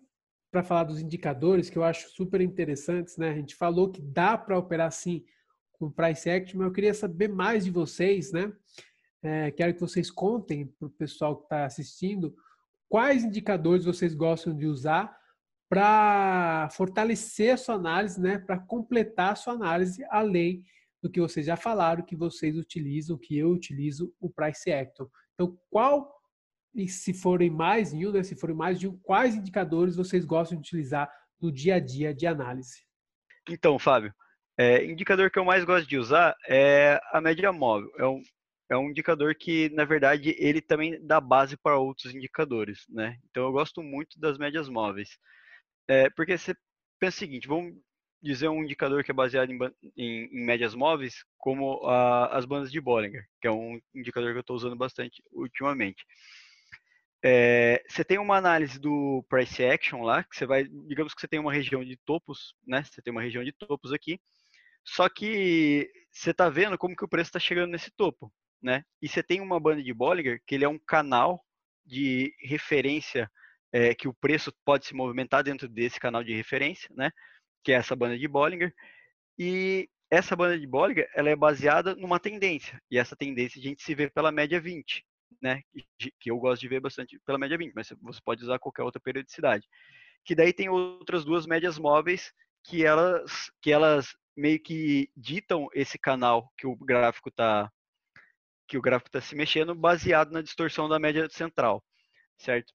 para 0.51 0.65
falar 0.65 0.85
dos 0.85 1.01
indicadores 1.01 1.71
que 1.71 1.79
eu 1.79 1.85
acho 1.85 2.11
super 2.11 2.41
interessantes, 2.41 3.17
né? 3.17 3.31
A 3.31 3.35
gente 3.35 3.55
falou 3.55 3.93
que 3.93 4.03
dá 4.03 4.37
para 4.37 4.59
operar 4.59 4.91
sim 4.91 5.25
com 5.75 5.89
price 5.89 6.29
action, 6.29 6.59
mas 6.59 6.67
eu 6.67 6.73
queria 6.73 6.93
saber 6.93 7.29
mais 7.29 7.65
de 7.65 7.71
vocês, 7.71 8.33
né? 8.33 8.53
É, 9.23 9.51
quero 9.53 9.75
que 9.75 9.81
vocês 9.81 10.11
contem 10.11 10.67
para 10.67 10.89
o 10.89 10.91
pessoal 10.91 11.37
que 11.37 11.45
está 11.45 11.65
assistindo 11.65 12.35
quais 12.91 13.23
indicadores 13.23 13.85
vocês 13.85 14.15
gostam 14.15 14.55
de 14.55 14.67
usar 14.67 15.17
para 15.69 16.69
fortalecer 16.73 17.55
a 17.55 17.57
sua 17.57 17.77
análise, 17.77 18.21
né? 18.21 18.39
Para 18.39 18.59
completar 18.59 19.33
a 19.33 19.37
sua 19.37 19.53
análise, 19.53 20.05
além 20.11 20.65
do 21.01 21.09
que 21.09 21.21
vocês 21.21 21.47
já 21.47 21.57
falaram 21.57 22.05
que 22.05 22.17
vocês 22.17 22.59
utilizam, 22.59 23.17
que 23.17 23.39
eu 23.39 23.51
utilizo 23.51 24.13
o 24.21 24.29
price 24.29 24.71
action. 24.71 25.07
Então, 25.35 25.57
qual 25.71 26.13
e 26.75 26.89
se 26.89 27.15
forem 27.15 27.49
mais 27.49 27.93
de 27.93 28.07
um, 28.07 28.13
né, 28.13 28.23
se 28.23 28.37
forem 28.37 28.55
mais 28.55 28.79
de 28.79 28.89
um, 28.89 28.97
quais 28.99 29.35
indicadores 29.35 29.97
vocês 29.97 30.25
gostam 30.25 30.57
de 30.57 30.69
utilizar 30.69 31.11
no 31.41 31.51
dia 31.51 31.77
a 31.77 31.81
dia 31.81 32.13
de 32.13 32.27
análise? 32.27 32.85
Então, 33.49 33.79
Fábio, 33.79 34.13
é, 34.59 34.85
indicador 34.85 35.31
que 35.31 35.39
eu 35.39 35.45
mais 35.45 35.65
gosto 35.65 35.89
de 35.89 35.97
usar 35.97 36.37
é 36.49 37.01
a 37.13 37.21
média 37.21 37.53
móvel. 37.53 37.91
É 37.97 38.07
um, 38.07 38.23
é 38.71 38.77
um 38.77 38.91
indicador 38.91 39.35
que, 39.35 39.69
na 39.71 39.85
verdade, 39.85 40.35
ele 40.39 40.61
também 40.61 41.05
dá 41.05 41.21
base 41.21 41.57
para 41.57 41.77
outros 41.77 42.15
indicadores, 42.15 42.85
né? 42.89 43.19
Então, 43.29 43.45
eu 43.45 43.53
gosto 43.53 43.83
muito 43.83 44.19
das 44.19 44.39
médias 44.39 44.69
móveis. 44.69 45.19
É, 45.89 46.09
porque 46.11 46.39
você 46.39 46.55
pensa 47.01 47.17
o 47.17 47.19
seguinte, 47.19 47.49
vamos 47.49 47.75
dizer 48.23 48.49
um 48.49 48.63
indicador 48.63 49.03
que 49.03 49.11
é 49.11 49.15
baseado 49.15 49.51
em, 49.51 49.59
em, 49.97 50.29
em 50.33 50.45
médias 50.47 50.75
móveis, 50.75 51.25
como 51.37 51.85
a, 51.87 52.37
as 52.37 52.45
bandas 52.45 52.71
de 52.71 52.81
Bollinger, 52.81 53.27
que 53.41 53.49
é 53.49 53.51
um 53.51 53.81
indicador 53.95 54.31
que 54.33 54.39
eu 54.39 54.43
estou 54.43 54.57
usando 54.57 54.77
bastante 54.77 55.23
ultimamente. 55.33 56.05
É, 57.25 57.83
você 57.89 58.05
tem 58.05 58.19
uma 58.19 58.37
análise 58.37 58.79
do 58.79 59.25
price 59.29 59.65
action 59.65 60.03
lá, 60.03 60.23
que 60.25 60.37
você 60.37 60.47
vai, 60.47 60.65
digamos 60.87 61.13
que 61.13 61.21
você 61.21 61.29
tem 61.29 61.41
uma 61.41 61.53
região 61.53 61.85
de 61.85 61.97
topos, 62.07 62.55
né? 62.67 62.85
Você 62.85 63.03
tem 63.03 63.11
uma 63.11 63.23
região 63.23 63.43
de 63.45 63.53
topos 63.53 63.93
aqui, 63.93 64.19
só 64.85 65.09
que 65.09 65.91
você 66.11 66.31
está 66.31 66.49
vendo 66.49 66.79
como 66.79 66.97
que 66.97 67.05
o 67.05 67.09
preço 67.09 67.29
está 67.29 67.39
chegando 67.39 67.71
nesse 67.73 67.91
topo, 67.91 68.33
né? 68.63 68.85
E 69.01 69.09
você 69.09 69.23
tem 69.23 69.41
uma 69.41 69.61
banda 69.61 69.83
de 69.83 69.93
Bollinger, 69.93 70.43
que 70.47 70.55
ele 70.55 70.65
é 70.65 70.69
um 70.69 70.79
canal 70.79 71.45
de 71.85 72.35
referência 72.41 73.31
é, 73.73 73.95
que 73.95 74.09
o 74.09 74.15
preço 74.15 74.53
pode 74.65 74.87
se 74.87 74.95
movimentar 74.95 75.43
dentro 75.43 75.69
desse 75.69 75.99
canal 75.99 76.25
de 76.25 76.35
referência, 76.35 76.89
né? 76.95 77.11
Que 77.65 77.73
é 77.73 77.77
essa 77.77 77.97
banda 77.97 78.19
de 78.19 78.29
Bollinger. 78.29 78.75
E 79.39 79.89
essa 80.11 80.37
banda 80.37 80.59
de 80.59 80.67
Bollinger, 80.67 81.09
ela 81.15 81.31
é 81.31 81.37
baseada 81.37 81.95
numa 81.95 82.21
tendência. 82.21 82.81
E 82.91 82.99
essa 82.99 83.17
tendência 83.17 83.59
a 83.59 83.63
gente 83.63 83.83
se 83.83 83.95
vê 83.95 84.11
pela 84.11 84.33
média 84.33 84.61
20 84.61 85.05
né, 85.41 85.63
que 86.19 86.31
eu 86.31 86.39
gosto 86.39 86.61
de 86.61 86.69
ver 86.69 86.81
bastante 86.81 87.19
pela 87.25 87.39
média 87.39 87.57
20, 87.57 87.73
mas 87.75 87.93
você 88.01 88.21
pode 88.25 88.43
usar 88.43 88.59
qualquer 88.59 88.83
outra 88.83 89.01
periodicidade. 89.01 89.67
Que 90.25 90.35
daí 90.35 90.53
tem 90.53 90.69
outras 90.69 91.25
duas 91.25 91.47
médias 91.47 91.79
móveis 91.79 92.33
que 92.65 92.85
elas, 92.85 93.51
que 93.63 93.73
elas 93.73 94.15
meio 94.37 94.61
que 94.63 95.11
ditam 95.17 95.69
esse 95.75 95.99
canal 95.99 96.53
que 96.59 96.67
o 96.67 96.77
gráfico 96.77 97.31
está 97.31 97.71
que 98.71 98.79
o 98.79 98.81
gráfico 98.81 99.09
está 99.09 99.21
se 99.21 99.35
mexendo 99.35 99.75
baseado 99.75 100.31
na 100.31 100.41
distorção 100.41 100.89
da 100.89 100.97
média 100.97 101.29
central, 101.29 101.83
certo? 102.39 102.73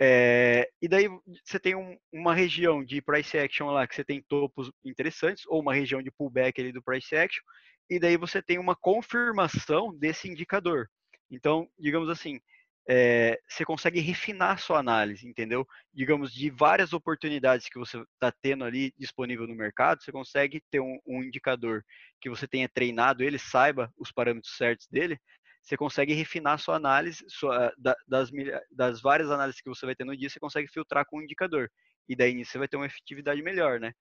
É, 0.00 0.68
e 0.80 0.88
daí 0.88 1.06
você 1.44 1.60
tem 1.60 1.74
um, 1.74 1.96
uma 2.10 2.34
região 2.34 2.82
de 2.82 3.02
price 3.02 3.38
action 3.38 3.66
lá 3.66 3.86
que 3.86 3.94
você 3.94 4.02
tem 4.02 4.22
topos 4.22 4.72
interessantes 4.82 5.44
ou 5.46 5.60
uma 5.60 5.74
região 5.74 6.02
de 6.02 6.10
pullback 6.10 6.58
ali 6.58 6.72
do 6.72 6.82
price 6.82 7.14
action 7.14 7.44
e 7.90 8.00
daí 8.00 8.16
você 8.16 8.42
tem 8.42 8.58
uma 8.58 8.74
confirmação 8.74 9.94
desse 9.94 10.28
indicador. 10.28 10.88
Então, 11.30 11.68
digamos 11.78 12.08
assim, 12.08 12.40
é, 12.88 13.38
você 13.48 13.64
consegue 13.64 14.00
refinar 14.00 14.58
sua 14.58 14.78
análise, 14.78 15.26
entendeu? 15.26 15.66
Digamos, 15.92 16.32
de 16.32 16.50
várias 16.50 16.92
oportunidades 16.92 17.68
que 17.68 17.78
você 17.78 17.98
está 18.14 18.30
tendo 18.42 18.64
ali 18.64 18.92
disponível 18.98 19.46
no 19.46 19.54
mercado, 19.54 20.02
você 20.02 20.12
consegue 20.12 20.62
ter 20.70 20.80
um, 20.80 20.98
um, 21.06 21.22
indicador 21.22 21.82
que 22.20 22.28
você 22.28 22.46
tenha 22.46 22.68
treinado 22.68 23.22
ele, 23.22 23.38
saiba 23.38 23.92
os 23.96 24.12
parâmetros 24.12 24.56
certos 24.56 24.86
dele, 24.88 25.18
você 25.62 25.76
consegue 25.78 26.12
refinar 26.12 26.58
sua 26.58 26.76
análise, 26.76 27.24
sua, 27.28 27.72
das, 28.06 28.30
das 28.70 29.00
várias 29.00 29.30
análises 29.30 29.62
que 29.62 29.68
você 29.68 29.86
vai 29.86 29.94
ter 29.94 30.04
no 30.04 30.16
dia, 30.16 30.28
você 30.28 30.38
consegue 30.38 30.68
filtrar 30.68 31.06
com 31.06 31.18
um 31.18 31.22
indicador. 31.22 31.70
E 32.06 32.14
daí 32.14 32.44
você 32.44 32.58
vai 32.58 32.68
ter 32.68 32.76
uma 32.76 32.84
efetividade 32.84 33.42
melhor, 33.42 33.80
né? 33.80 33.94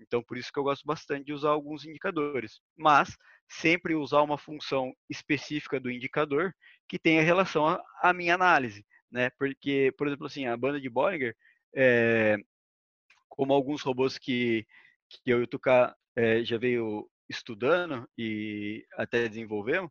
Então, 0.00 0.22
por 0.22 0.36
isso 0.36 0.52
que 0.52 0.58
eu 0.58 0.64
gosto 0.64 0.84
bastante 0.84 1.26
de 1.26 1.32
usar 1.32 1.50
alguns 1.50 1.84
indicadores. 1.84 2.60
Mas, 2.76 3.16
sempre 3.48 3.94
usar 3.94 4.22
uma 4.22 4.38
função 4.38 4.92
específica 5.08 5.80
do 5.80 5.90
indicador 5.90 6.52
que 6.88 6.98
tenha 6.98 7.22
relação 7.22 7.78
à 8.02 8.12
minha 8.12 8.34
análise, 8.34 8.84
né? 9.10 9.30
Porque, 9.38 9.92
por 9.96 10.06
exemplo, 10.06 10.26
assim, 10.26 10.46
a 10.46 10.56
banda 10.56 10.80
de 10.80 10.88
Bollinger, 10.88 11.34
é, 11.74 12.36
como 13.28 13.52
alguns 13.52 13.82
robôs 13.82 14.18
que, 14.18 14.66
que 15.08 15.30
eu 15.30 15.40
e 15.40 15.44
o 15.44 15.46
Tuca 15.46 15.94
é, 16.16 16.44
já 16.44 16.58
veio 16.58 17.08
estudando 17.28 18.08
e 18.16 18.84
até 18.94 19.28
desenvolvemos, 19.28 19.90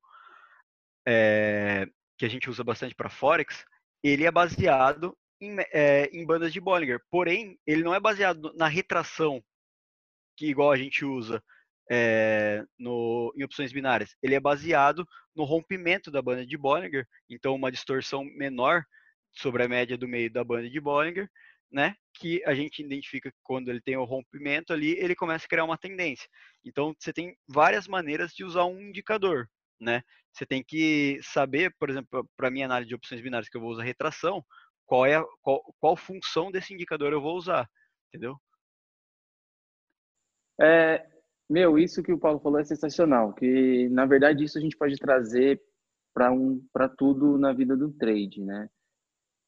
é, 1.07 1.87
que 2.17 2.25
a 2.25 2.29
gente 2.29 2.49
usa 2.49 2.63
bastante 2.63 2.95
para 2.95 3.09
Forex, 3.09 3.63
ele 4.03 4.25
é 4.25 4.31
baseado 4.31 5.17
em, 5.39 5.55
é, 5.71 6.09
em, 6.11 6.25
bandas 6.25 6.51
de 6.51 6.59
Bollinger. 6.59 6.99
Porém, 7.09 7.57
ele 7.65 7.83
não 7.83 7.93
é 7.93 7.99
baseado 7.99 8.53
na 8.55 8.67
retração 8.67 9.43
que 10.38 10.46
igual 10.46 10.72
a 10.72 10.77
gente 10.77 11.03
usa 11.03 11.44
é, 11.89 12.63
no, 12.77 13.34
em 13.36 13.44
opções 13.44 13.74
binárias, 13.74 14.15
ele 14.22 14.36
é 14.36 14.39
baseado 14.39 15.06
no 15.36 15.44
rompimento 15.44 16.12
da 16.12 16.22
banda 16.22 16.46
de 16.46 16.58
Bollinger, 16.58 17.06
então 17.29 17.56
uma 17.56 17.72
distorção 17.72 18.24
menor 18.24 18.84
sobre 19.34 19.63
a 19.63 19.67
média 19.67 19.98
do 19.98 20.08
meio 20.08 20.32
da 20.32 20.44
banda 20.44 20.70
de 20.70 20.79
Bollinger, 20.79 21.29
né? 21.72 21.96
Que 22.13 22.44
a 22.46 22.53
gente 22.53 22.82
identifica 22.82 23.32
que 23.32 23.38
quando 23.44 23.70
ele 23.70 23.82
tem 23.82 23.98
o 23.98 24.06
rompimento 24.06 24.74
ali, 24.74 24.98
ele 24.98 25.15
começa 25.15 25.46
a 25.46 25.50
criar 25.50 25.65
uma 25.65 25.77
tendência. 25.77 26.27
Então 26.65 26.96
você 26.98 27.13
tem 27.13 27.36
várias 27.48 27.88
maneiras 27.88 28.34
de 28.34 28.44
usar 28.44 28.65
um 28.65 28.79
indicador, 28.82 29.48
né? 29.79 30.01
Você 30.34 30.46
tem 30.46 30.63
que 30.63 31.20
saber, 31.24 31.74
por 31.79 31.89
exemplo, 31.89 32.29
para 32.38 32.51
minha 32.51 32.65
análise 32.65 32.89
de 32.89 32.96
opções 32.96 33.22
binárias 33.22 33.50
que 33.50 33.58
eu 33.58 33.62
vou 33.62 33.72
usar 33.72 33.84
retração, 33.84 34.44
qual 34.86 35.06
é 35.06 35.15
a, 35.15 35.24
qual, 35.41 35.62
qual 35.79 35.96
função 35.96 36.51
desse 36.51 36.74
indicador 36.74 37.12
eu 37.13 37.22
vou 37.22 37.36
usar, 37.36 37.67
entendeu? 38.08 38.38
É, 40.59 41.05
meu, 41.49 41.77
isso 41.77 42.03
que 42.03 42.11
o 42.11 42.19
Paulo 42.19 42.39
falou 42.39 42.59
é 42.59 42.63
sensacional, 42.63 43.33
que 43.33 43.87
na 43.89 44.05
verdade 44.05 44.43
isso 44.43 44.57
a 44.57 44.61
gente 44.61 44.77
pode 44.77 44.95
trazer 44.97 45.61
para 46.13 46.31
um, 46.31 46.65
para 46.73 46.89
tudo 46.89 47.37
na 47.37 47.53
vida 47.53 47.75
do 47.77 47.91
trade, 47.91 48.41
né? 48.41 48.69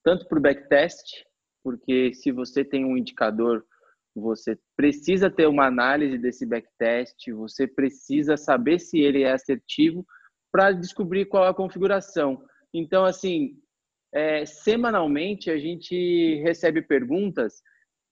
Tanto 0.03 0.27
para 0.27 0.37
o 0.37 0.41
backtest, 0.41 1.25
porque 1.63 2.13
se 2.13 2.31
você 2.31 2.63
tem 2.63 2.85
um 2.85 2.95
indicador, 2.95 3.65
você 4.15 4.57
precisa 4.75 5.29
ter 5.29 5.47
uma 5.47 5.65
análise 5.65 6.17
desse 6.17 6.45
backtest, 6.45 7.31
você 7.31 7.67
precisa 7.67 8.37
saber 8.37 8.79
se 8.79 8.99
ele 8.99 9.23
é 9.23 9.31
assertivo 9.31 10.05
para 10.51 10.71
descobrir 10.71 11.25
qual 11.25 11.45
a 11.45 11.53
configuração. 11.53 12.43
Então, 12.73 13.03
assim, 13.03 13.57
é, 14.13 14.45
semanalmente 14.45 15.51
a 15.51 15.57
gente 15.57 16.41
recebe 16.41 16.81
perguntas 16.81 17.61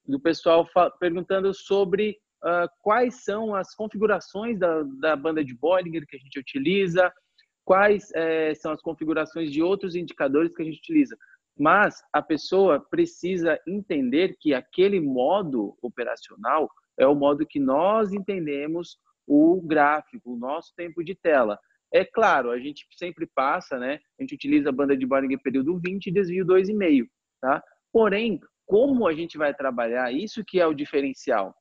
do 0.06 0.20
pessoal 0.20 0.68
perguntando 1.00 1.54
sobre 1.54 2.18
uh, 2.44 2.70
quais 2.82 3.24
são 3.24 3.56
as 3.56 3.74
configurações 3.74 4.60
da, 4.60 4.84
da 5.00 5.16
banda 5.16 5.44
de 5.44 5.54
Bollinger 5.54 6.06
que 6.08 6.16
a 6.16 6.20
gente 6.20 6.40
utiliza, 6.40 7.12
quais 7.66 8.10
é, 8.16 8.54
são 8.56 8.72
as 8.72 8.82
configurações 8.82 9.52
de 9.52 9.62
outros 9.62 9.94
indicadores 9.94 10.56
que 10.56 10.62
a 10.62 10.66
gente 10.66 10.80
utiliza. 10.80 11.18
Mas 11.60 12.02
a 12.14 12.22
pessoa 12.22 12.80
precisa 12.80 13.60
entender 13.68 14.38
que 14.40 14.54
aquele 14.54 15.02
modo 15.02 15.78
operacional 15.82 16.70
é 16.98 17.06
o 17.06 17.16
modo 17.16 17.46
que 17.46 17.60
nós 17.60 18.14
entendemos 18.14 18.98
o 19.28 19.62
gráfico, 19.62 20.34
o 20.34 20.38
nosso 20.38 20.74
tempo 20.78 21.04
de 21.04 21.14
tela. 21.14 21.60
É 21.94 22.06
claro, 22.06 22.52
a 22.52 22.60
gente 22.60 22.86
sempre 22.96 23.26
passa, 23.26 23.78
né? 23.78 24.00
A 24.18 24.24
gente 24.24 24.36
utiliza 24.36 24.70
a 24.70 24.74
banda 24.74 24.96
de 24.96 25.06
Bollinger 25.06 25.42
período 25.42 25.78
20 25.78 26.08
e 26.08 26.12
desvio 26.12 26.46
2,5, 26.46 27.08
tá? 27.42 27.62
Porém, 27.92 28.40
como 28.66 29.08
a 29.08 29.14
gente 29.14 29.38
vai 29.38 29.54
trabalhar, 29.54 30.14
isso 30.14 30.44
que 30.46 30.60
é 30.60 30.68
o 30.68 30.74
diferencial. 30.74 31.56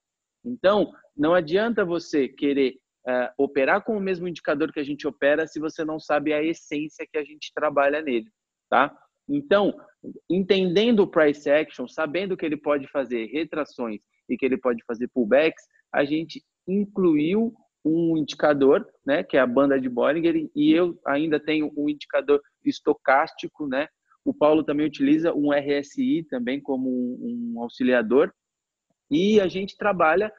Então, 0.47 0.93
não 1.17 1.35
adianta 1.35 1.85
você 1.85 2.29
querer 2.29 2.77
uh, 3.07 3.33
operar 3.37 3.83
com 3.83 3.97
o 3.97 4.01
mesmo 4.01 4.29
indicador 4.29 4.73
que 4.73 4.79
a 4.79 4.85
gente 4.85 5.07
opera 5.07 5.47
se 5.47 5.59
você 5.59 5.85
não 5.85 5.99
sabe 5.99 6.33
a 6.33 6.43
essência 6.43 7.07
que 7.11 7.19
a 7.19 7.25
gente 7.25 7.53
trabalha 7.53 8.01
nele, 8.01 8.31
tá? 8.71 8.97
Então, 9.29 9.75
entendendo 10.31 11.01
o 11.01 11.07
price 11.07 11.51
action, 11.51 11.89
sabendo 11.89 12.37
que 12.37 12.47
ele 12.47 12.57
pode 12.57 12.87
fazer 12.89 13.27
retrações 13.27 14.01
e 14.29 14.37
que 14.37 14.47
ele 14.47 14.57
pode 14.57 14.85
fazer 14.87 15.09
pullbacks, 15.09 15.65
a 15.93 16.05
gente 16.05 16.45
incluiu 16.67 17.53
um 17.85 18.17
indicador, 18.17 18.87
né, 19.05 19.23
que 19.23 19.37
é 19.37 19.41
a 19.41 19.47
banda 19.47 19.81
de 19.81 19.89
Bollinger, 19.89 20.49
e 20.55 20.73
eu 20.73 20.99
ainda 21.07 21.39
tenho 21.39 21.73
um 21.77 21.89
indicador 21.89 22.41
estocástico, 22.65 23.67
né? 23.67 23.89
O 24.25 24.35
Paulo 24.35 24.65
também 24.65 24.87
utiliza 24.87 25.33
um 25.33 25.53
RSI 25.53 26.25
também 26.29 26.61
como 26.61 26.89
um, 26.89 27.55
um 27.55 27.63
auxiliador, 27.63 28.33
e 29.11 29.41
a 29.41 29.49
gente 29.49 29.77
trabalha 29.77 30.33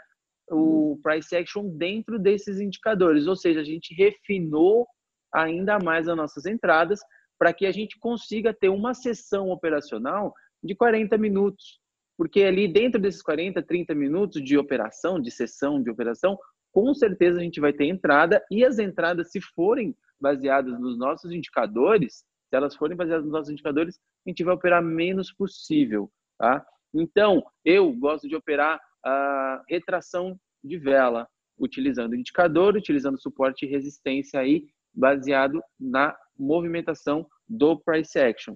o 0.50 1.00
price 1.04 1.36
action 1.36 1.70
dentro 1.70 2.18
desses 2.18 2.60
indicadores, 2.60 3.28
ou 3.28 3.36
seja, 3.36 3.60
a 3.60 3.64
gente 3.64 3.94
refinou 3.94 4.88
ainda 5.34 5.78
mais 5.80 6.08
as 6.08 6.16
nossas 6.16 6.46
entradas 6.46 7.00
para 7.38 7.54
que 7.54 7.66
a 7.66 7.72
gente 7.72 8.00
consiga 8.00 8.54
ter 8.54 8.70
uma 8.70 8.94
sessão 8.94 9.50
operacional 9.50 10.34
de 10.64 10.76
40 10.76 11.18
minutos. 11.18 11.80
Porque 12.18 12.44
ali 12.44 12.68
dentro 12.68 13.00
desses 13.00 13.22
40, 13.22 13.62
30 13.62 13.94
minutos 13.94 14.44
de 14.44 14.58
operação, 14.58 15.20
de 15.22 15.30
sessão 15.30 15.82
de 15.82 15.90
operação, 15.92 16.38
com 16.72 16.94
certeza 16.94 17.40
a 17.40 17.44
gente 17.44 17.60
vai 17.60 17.74
ter 17.74 17.86
entrada 17.86 18.44
e 18.50 18.66
as 18.66 18.80
entradas, 18.80 19.32
se 19.32 19.40
forem 19.40 19.96
baseadas 20.20 20.80
nos 20.80 20.98
nossos 20.98 21.32
indicadores, 21.32 22.26
se 22.50 22.56
elas 22.56 22.76
forem 22.76 22.98
baseadas 22.98 23.26
nos 23.26 23.34
nossos 23.34 23.52
indicadores, 23.52 24.00
a 24.26 24.30
gente 24.30 24.44
vai 24.44 24.56
operar 24.56 24.82
menos 24.82 25.32
possível, 25.32 26.12
tá? 26.40 26.66
Então, 26.94 27.44
eu 27.64 27.92
gosto 27.94 28.28
de 28.28 28.36
operar 28.36 28.80
a 29.04 29.64
retração 29.70 30.40
de 30.64 30.78
vela, 30.78 31.28
utilizando 31.58 32.16
indicador, 32.16 32.76
utilizando 32.76 33.20
suporte 33.20 33.66
e 33.66 33.70
resistência 33.70 34.40
aí, 34.40 34.68
baseado 34.94 35.62
na 35.80 36.16
movimentação 36.38 37.28
do 37.48 37.80
price 37.80 38.18
action. 38.20 38.56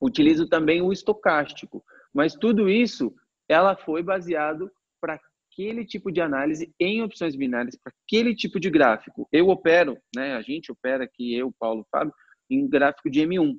Utilizo 0.00 0.48
também 0.48 0.82
o 0.82 0.92
estocástico, 0.92 1.84
mas 2.12 2.34
tudo 2.34 2.68
isso 2.68 3.14
ela 3.48 3.76
foi 3.76 4.02
baseado 4.02 4.70
para 5.00 5.18
aquele 5.52 5.84
tipo 5.84 6.10
de 6.10 6.20
análise 6.20 6.74
em 6.80 7.02
opções 7.02 7.36
binárias, 7.36 7.76
para 7.76 7.92
aquele 8.04 8.34
tipo 8.34 8.58
de 8.58 8.70
gráfico. 8.70 9.28
Eu 9.30 9.48
opero, 9.48 9.98
né, 10.14 10.34
a 10.34 10.42
gente 10.42 10.72
opera 10.72 11.04
aqui, 11.04 11.34
eu, 11.34 11.52
Paulo, 11.58 11.86
Fábio, 11.90 12.12
em 12.50 12.68
gráfico 12.68 13.10
de 13.10 13.20
M1. 13.20 13.58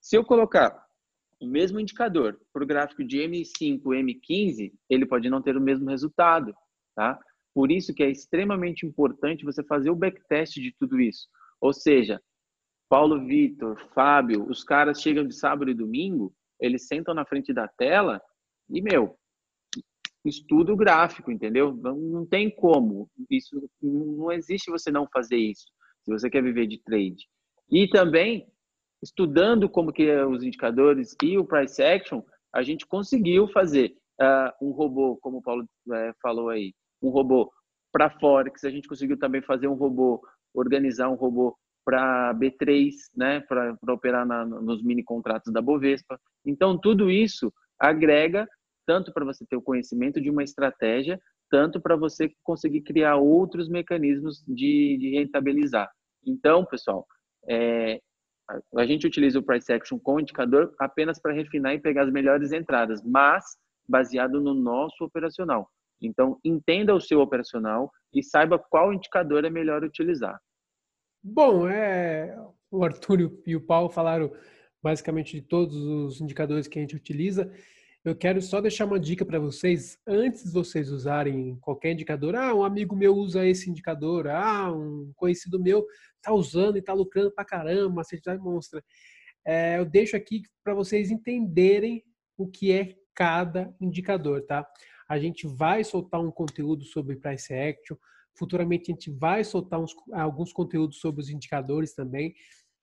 Se 0.00 0.16
eu 0.16 0.24
colocar 0.24 0.83
o 1.44 1.50
mesmo 1.50 1.78
indicador 1.78 2.40
para 2.52 2.64
o 2.64 2.66
gráfico 2.66 3.04
de 3.04 3.18
M5, 3.18 3.82
M15, 3.82 4.72
ele 4.88 5.06
pode 5.06 5.28
não 5.28 5.42
ter 5.42 5.56
o 5.56 5.60
mesmo 5.60 5.88
resultado, 5.88 6.54
tá? 6.94 7.18
Por 7.54 7.70
isso 7.70 7.94
que 7.94 8.02
é 8.02 8.10
extremamente 8.10 8.84
importante 8.84 9.44
você 9.44 9.62
fazer 9.62 9.90
o 9.90 9.96
backtest 9.96 10.54
de 10.54 10.74
tudo 10.78 11.00
isso. 11.00 11.28
Ou 11.60 11.72
seja, 11.72 12.20
Paulo 12.88 13.24
Vitor, 13.26 13.78
Fábio, 13.94 14.48
os 14.48 14.64
caras 14.64 15.00
chegam 15.00 15.26
de 15.26 15.34
sábado 15.34 15.70
e 15.70 15.74
domingo, 15.74 16.34
eles 16.60 16.86
sentam 16.86 17.14
na 17.14 17.24
frente 17.24 17.52
da 17.52 17.68
tela 17.68 18.20
e, 18.68 18.82
meu, 18.82 19.16
estuda 20.24 20.72
o 20.72 20.76
gráfico, 20.76 21.30
entendeu? 21.30 21.74
Não, 21.74 22.26
tem 22.26 22.50
como. 22.50 23.08
Isso 23.30 23.68
não 23.82 24.32
existe 24.32 24.70
você 24.70 24.90
não 24.90 25.06
fazer 25.12 25.36
isso, 25.36 25.66
se 26.02 26.10
você 26.10 26.30
quer 26.30 26.42
viver 26.42 26.66
de 26.66 26.82
trade. 26.82 27.28
E 27.70 27.88
também, 27.88 28.46
estudando 29.04 29.68
como 29.68 29.92
que 29.92 30.08
é 30.08 30.24
os 30.24 30.42
indicadores 30.42 31.14
e 31.22 31.36
o 31.36 31.44
price 31.44 31.82
action, 31.82 32.22
a 32.52 32.62
gente 32.62 32.86
conseguiu 32.86 33.46
fazer 33.48 33.94
uh, 34.20 34.66
um 34.66 34.70
robô, 34.70 35.16
como 35.20 35.38
o 35.38 35.42
Paulo 35.42 35.62
uh, 35.62 36.14
falou 36.22 36.48
aí, 36.48 36.72
um 37.02 37.10
robô 37.10 37.52
para 37.92 38.10
Forex, 38.18 38.64
a 38.64 38.70
gente 38.70 38.88
conseguiu 38.88 39.18
também 39.18 39.42
fazer 39.42 39.68
um 39.68 39.74
robô, 39.74 40.20
organizar 40.54 41.08
um 41.08 41.14
robô 41.14 41.56
para 41.84 42.34
B3, 42.34 42.90
né, 43.14 43.40
para 43.40 43.76
operar 43.88 44.26
na, 44.26 44.44
nos 44.44 44.82
mini 44.82 45.04
contratos 45.04 45.52
da 45.52 45.60
Bovespa. 45.60 46.18
Então, 46.44 46.78
tudo 46.78 47.10
isso 47.10 47.52
agrega 47.78 48.48
tanto 48.86 49.12
para 49.12 49.24
você 49.24 49.44
ter 49.46 49.56
o 49.56 49.62
conhecimento 49.62 50.20
de 50.20 50.30
uma 50.30 50.42
estratégia, 50.42 51.20
tanto 51.50 51.80
para 51.80 51.94
você 51.94 52.32
conseguir 52.42 52.80
criar 52.80 53.16
outros 53.16 53.68
mecanismos 53.68 54.42
de, 54.46 54.96
de 54.98 55.10
rentabilizar. 55.18 55.90
Então, 56.26 56.64
pessoal, 56.64 57.06
é, 57.46 58.00
a 58.76 58.86
gente 58.86 59.06
utiliza 59.06 59.38
o 59.38 59.42
price 59.42 59.72
action 59.72 59.98
com 59.98 60.20
indicador 60.20 60.74
apenas 60.78 61.18
para 61.18 61.32
refinar 61.32 61.74
e 61.74 61.80
pegar 61.80 62.02
as 62.02 62.12
melhores 62.12 62.52
entradas, 62.52 63.02
mas 63.02 63.44
baseado 63.88 64.40
no 64.40 64.54
nosso 64.54 65.04
operacional. 65.04 65.70
Então, 66.00 66.38
entenda 66.44 66.94
o 66.94 67.00
seu 67.00 67.20
operacional 67.20 67.90
e 68.12 68.22
saiba 68.22 68.58
qual 68.58 68.92
indicador 68.92 69.44
é 69.44 69.50
melhor 69.50 69.82
utilizar. 69.82 70.38
Bom, 71.22 71.68
é, 71.68 72.36
o 72.70 72.84
Arthur 72.84 73.32
e 73.46 73.56
o 73.56 73.60
Paulo 73.60 73.88
falaram 73.88 74.30
basicamente 74.82 75.40
de 75.40 75.42
todos 75.42 75.74
os 75.74 76.20
indicadores 76.20 76.68
que 76.68 76.78
a 76.78 76.82
gente 76.82 76.96
utiliza. 76.96 77.50
Eu 78.04 78.14
quero 78.14 78.42
só 78.42 78.60
deixar 78.60 78.84
uma 78.84 79.00
dica 79.00 79.24
para 79.24 79.38
vocês, 79.38 79.98
antes 80.06 80.44
de 80.44 80.50
vocês 80.50 80.90
usarem 80.90 81.56
qualquer 81.56 81.92
indicador. 81.92 82.36
Ah, 82.36 82.54
um 82.54 82.62
amigo 82.62 82.94
meu 82.94 83.16
usa 83.16 83.46
esse 83.46 83.70
indicador. 83.70 84.28
Ah, 84.28 84.70
um 84.70 85.10
conhecido 85.16 85.58
meu 85.58 85.86
está 86.16 86.30
usando 86.30 86.76
e 86.76 86.80
está 86.80 86.92
lucrando 86.92 87.32
para 87.32 87.46
caramba, 87.46 88.02
a 88.02 88.04
certidão 88.04 88.38
mostra. 88.38 88.84
É, 89.42 89.78
eu 89.78 89.86
deixo 89.86 90.16
aqui 90.16 90.42
para 90.62 90.74
vocês 90.74 91.10
entenderem 91.10 92.04
o 92.36 92.46
que 92.46 92.72
é 92.72 92.94
cada 93.14 93.74
indicador, 93.80 94.42
tá? 94.42 94.66
A 95.08 95.18
gente 95.18 95.46
vai 95.46 95.82
soltar 95.82 96.20
um 96.20 96.30
conteúdo 96.30 96.84
sobre 96.84 97.16
price 97.16 97.54
action, 97.54 97.96
futuramente 98.34 98.90
a 98.90 98.94
gente 98.94 99.10
vai 99.10 99.42
soltar 99.44 99.80
uns, 99.80 99.94
alguns 100.12 100.52
conteúdos 100.52 100.98
sobre 100.98 101.22
os 101.22 101.30
indicadores 101.30 101.94
também, 101.94 102.34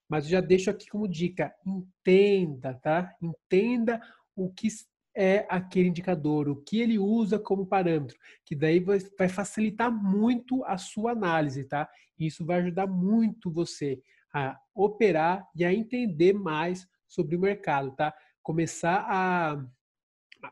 mas 0.09 0.25
eu 0.25 0.31
já 0.31 0.41
deixo 0.41 0.71
aqui 0.71 0.87
como 0.87 1.07
dica, 1.07 1.53
entenda, 1.63 2.73
tá? 2.73 3.15
Entenda 3.21 4.01
o 4.35 4.51
que 4.51 4.67
é 5.15 5.45
aquele 5.49 5.89
indicador, 5.89 6.47
o 6.47 6.55
que 6.55 6.79
ele 6.79 6.97
usa 6.97 7.37
como 7.37 7.65
parâmetro, 7.65 8.17
que 8.45 8.55
daí 8.55 8.79
vai 8.79 9.29
facilitar 9.29 9.91
muito 9.91 10.63
a 10.65 10.77
sua 10.77 11.11
análise, 11.11 11.65
tá? 11.65 11.89
Isso 12.17 12.45
vai 12.45 12.59
ajudar 12.59 12.87
muito 12.87 13.51
você 13.51 14.01
a 14.33 14.57
operar 14.73 15.45
e 15.55 15.65
a 15.65 15.73
entender 15.73 16.33
mais 16.33 16.87
sobre 17.07 17.35
o 17.35 17.39
mercado, 17.39 17.91
tá? 17.91 18.13
Começar 18.41 19.05
a, 19.07 19.65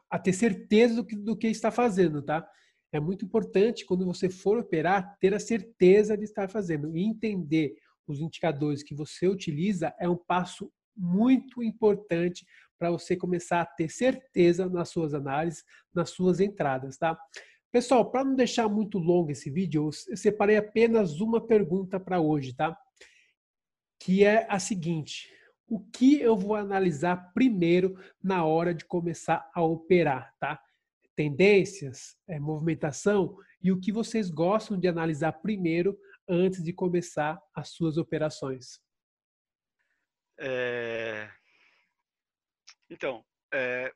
a 0.09 0.19
ter 0.19 0.33
certeza 0.33 0.95
do 0.95 1.05
que, 1.05 1.15
do 1.15 1.37
que 1.37 1.47
está 1.47 1.71
fazendo, 1.71 2.21
tá? 2.21 2.47
É 2.91 2.99
muito 2.99 3.23
importante 3.23 3.85
quando 3.85 4.05
você 4.05 4.29
for 4.29 4.57
operar 4.57 5.17
ter 5.19 5.33
a 5.33 5.39
certeza 5.39 6.17
de 6.17 6.23
estar 6.23 6.49
fazendo 6.49 6.95
e 6.97 7.03
entender 7.03 7.75
os 8.07 8.19
indicadores 8.19 8.83
que 8.83 8.95
você 8.95 9.27
utiliza 9.27 9.93
é 9.99 10.09
um 10.09 10.17
passo 10.17 10.71
muito 10.97 11.63
importante 11.63 12.45
para 12.79 12.89
você 12.89 13.15
começar 13.15 13.61
a 13.61 13.65
ter 13.65 13.89
certeza 13.89 14.69
nas 14.69 14.89
suas 14.89 15.13
análises, 15.13 15.65
nas 15.93 16.11
suas 16.11 16.39
entradas, 16.39 16.97
tá? 16.97 17.19
Pessoal, 17.71 18.09
para 18.09 18.23
não 18.23 18.35
deixar 18.35 18.67
muito 18.67 18.97
longo 18.97 19.29
esse 19.29 19.49
vídeo, 19.49 19.91
eu 20.09 20.17
separei 20.17 20.57
apenas 20.57 21.19
uma 21.19 21.45
pergunta 21.45 21.99
para 21.99 22.19
hoje, 22.19 22.55
tá? 22.55 22.75
Que 23.99 24.23
é 24.23 24.47
a 24.49 24.57
seguinte: 24.57 25.29
o 25.67 25.79
que 25.79 26.19
eu 26.19 26.35
vou 26.35 26.55
analisar 26.55 27.31
primeiro 27.33 27.95
na 28.23 28.43
hora 28.43 28.73
de 28.73 28.85
começar 28.85 29.51
a 29.53 29.61
operar, 29.61 30.33
tá? 30.39 30.59
Tendências, 31.15 32.17
é, 32.27 32.39
movimentação 32.39 33.35
e 33.61 33.71
o 33.71 33.79
que 33.79 33.91
vocês 33.91 34.31
gostam 34.31 34.79
de 34.79 34.87
analisar 34.87 35.33
primeiro 35.33 35.99
antes 36.27 36.63
de 36.63 36.71
começar 36.71 37.39
as 37.53 37.69
suas 37.69 37.97
operações. 37.97 38.79
É... 40.39 41.29
Então, 42.89 43.23
é, 43.53 43.93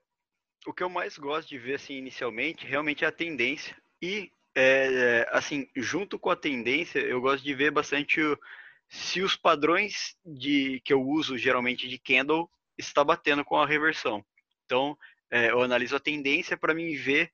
o 0.66 0.74
que 0.74 0.84
eu 0.84 0.90
mais 0.90 1.18
gosto 1.18 1.50
de 1.50 1.58
ver 1.58 1.76
assim 1.76 1.96
inicialmente 1.96 2.66
realmente 2.66 3.04
é 3.04 3.08
a 3.08 3.12
tendência 3.12 3.76
e 4.02 4.32
é, 4.56 5.28
assim 5.32 5.68
junto 5.76 6.20
com 6.20 6.30
a 6.30 6.36
tendência 6.36 7.00
eu 7.00 7.20
gosto 7.20 7.44
de 7.44 7.54
ver 7.54 7.72
bastante 7.72 8.22
o, 8.22 8.40
se 8.88 9.22
os 9.22 9.36
padrões 9.36 10.16
de 10.26 10.80
que 10.86 10.94
eu 10.94 11.02
uso 11.02 11.38
geralmente 11.38 11.88
de 11.88 11.98
candle 11.98 12.50
está 12.78 13.04
batendo 13.04 13.44
com 13.44 13.58
a 13.60 13.66
reversão. 13.66 14.24
Então 14.66 14.98
é, 15.32 15.52
eu 15.52 15.62
analiso 15.62 15.96
a 15.96 16.00
tendência 16.00 16.58
para 16.58 16.74
mim 16.74 16.96
ver 16.96 17.32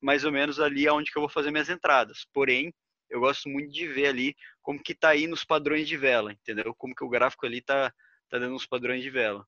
mais 0.00 0.24
ou 0.24 0.32
menos 0.32 0.60
ali 0.60 0.86
aonde 0.86 1.10
que 1.10 1.18
eu 1.18 1.22
vou 1.22 1.28
fazer 1.28 1.50
minhas 1.50 1.68
entradas. 1.68 2.26
Porém 2.32 2.72
eu 3.10 3.20
gosto 3.20 3.48
muito 3.48 3.72
de 3.72 3.86
ver 3.86 4.06
ali 4.06 4.36
como 4.62 4.82
que 4.82 4.92
está 4.92 5.10
aí 5.10 5.26
nos 5.26 5.44
padrões 5.44 5.86
de 5.86 5.96
vela, 5.96 6.32
entendeu? 6.32 6.74
Como 6.74 6.94
que 6.94 7.04
o 7.04 7.08
gráfico 7.08 7.46
ali 7.46 7.58
está 7.58 7.92
tá 8.28 8.38
dando 8.38 8.54
uns 8.54 8.66
padrões 8.66 9.02
de 9.02 9.10
vela. 9.10 9.46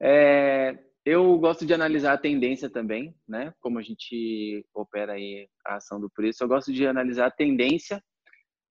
É, 0.00 0.78
Eu 1.04 1.38
gosto 1.38 1.64
de 1.64 1.72
analisar 1.72 2.12
a 2.12 2.18
tendência 2.18 2.68
também, 2.68 3.14
né? 3.26 3.54
Como 3.60 3.78
a 3.78 3.82
gente 3.82 4.64
opera 4.74 5.14
aí 5.14 5.48
a 5.66 5.76
ação 5.76 5.98
do 5.98 6.10
preço, 6.10 6.44
eu 6.44 6.48
gosto 6.48 6.70
de 6.70 6.86
analisar 6.86 7.26
a 7.26 7.30
tendência 7.30 8.02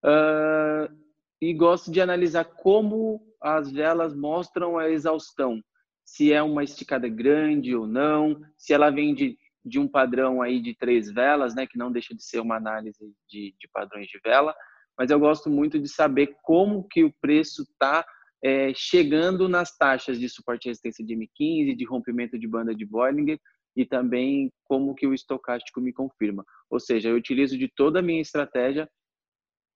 uh, 0.05 0.93
e 1.41 1.53
gosto 1.53 1.91
de 1.91 1.99
analisar 1.99 2.45
como 2.45 3.19
as 3.41 3.71
velas 3.71 4.13
mostram 4.15 4.77
a 4.77 4.89
exaustão, 4.89 5.61
se 6.05 6.31
é 6.31 6.41
uma 6.41 6.63
esticada 6.63 7.09
grande 7.09 7.75
ou 7.75 7.87
não, 7.87 8.39
se 8.55 8.71
ela 8.73 8.89
vem 8.89 9.15
de, 9.15 9.37
de 9.65 9.79
um 9.79 9.87
padrão 9.87 10.41
aí 10.41 10.61
de 10.61 10.75
três 10.75 11.11
velas, 11.11 11.55
né? 11.55 11.65
Que 11.65 11.77
não 11.77 11.91
deixa 11.91 12.13
de 12.13 12.23
ser 12.23 12.39
uma 12.39 12.55
análise 12.55 13.03
de, 13.27 13.55
de 13.59 13.67
padrões 13.73 14.07
de 14.07 14.19
vela, 14.23 14.55
mas 14.97 15.09
eu 15.09 15.19
gosto 15.19 15.49
muito 15.49 15.79
de 15.79 15.87
saber 15.87 16.37
como 16.43 16.87
que 16.87 17.03
o 17.03 17.13
preço 17.19 17.63
está 17.63 18.05
é, 18.43 18.71
chegando 18.75 19.49
nas 19.49 19.75
taxas 19.75 20.19
de 20.19 20.29
suporte 20.29 20.65
e 20.65 20.69
resistência 20.69 21.05
de 21.05 21.15
M15, 21.15 21.75
de 21.75 21.85
rompimento 21.85 22.37
de 22.37 22.47
banda 22.47 22.73
de 22.73 22.85
Bollinger 22.85 23.39
e 23.75 23.85
também 23.85 24.51
como 24.65 24.95
que 24.95 25.05
o 25.05 25.13
estocástico 25.13 25.79
me 25.79 25.93
confirma. 25.93 26.43
Ou 26.69 26.79
seja, 26.79 27.09
eu 27.09 27.15
utilizo 27.15 27.57
de 27.57 27.67
toda 27.67 27.99
a 27.99 28.01
minha 28.01 28.21
estratégia, 28.21 28.89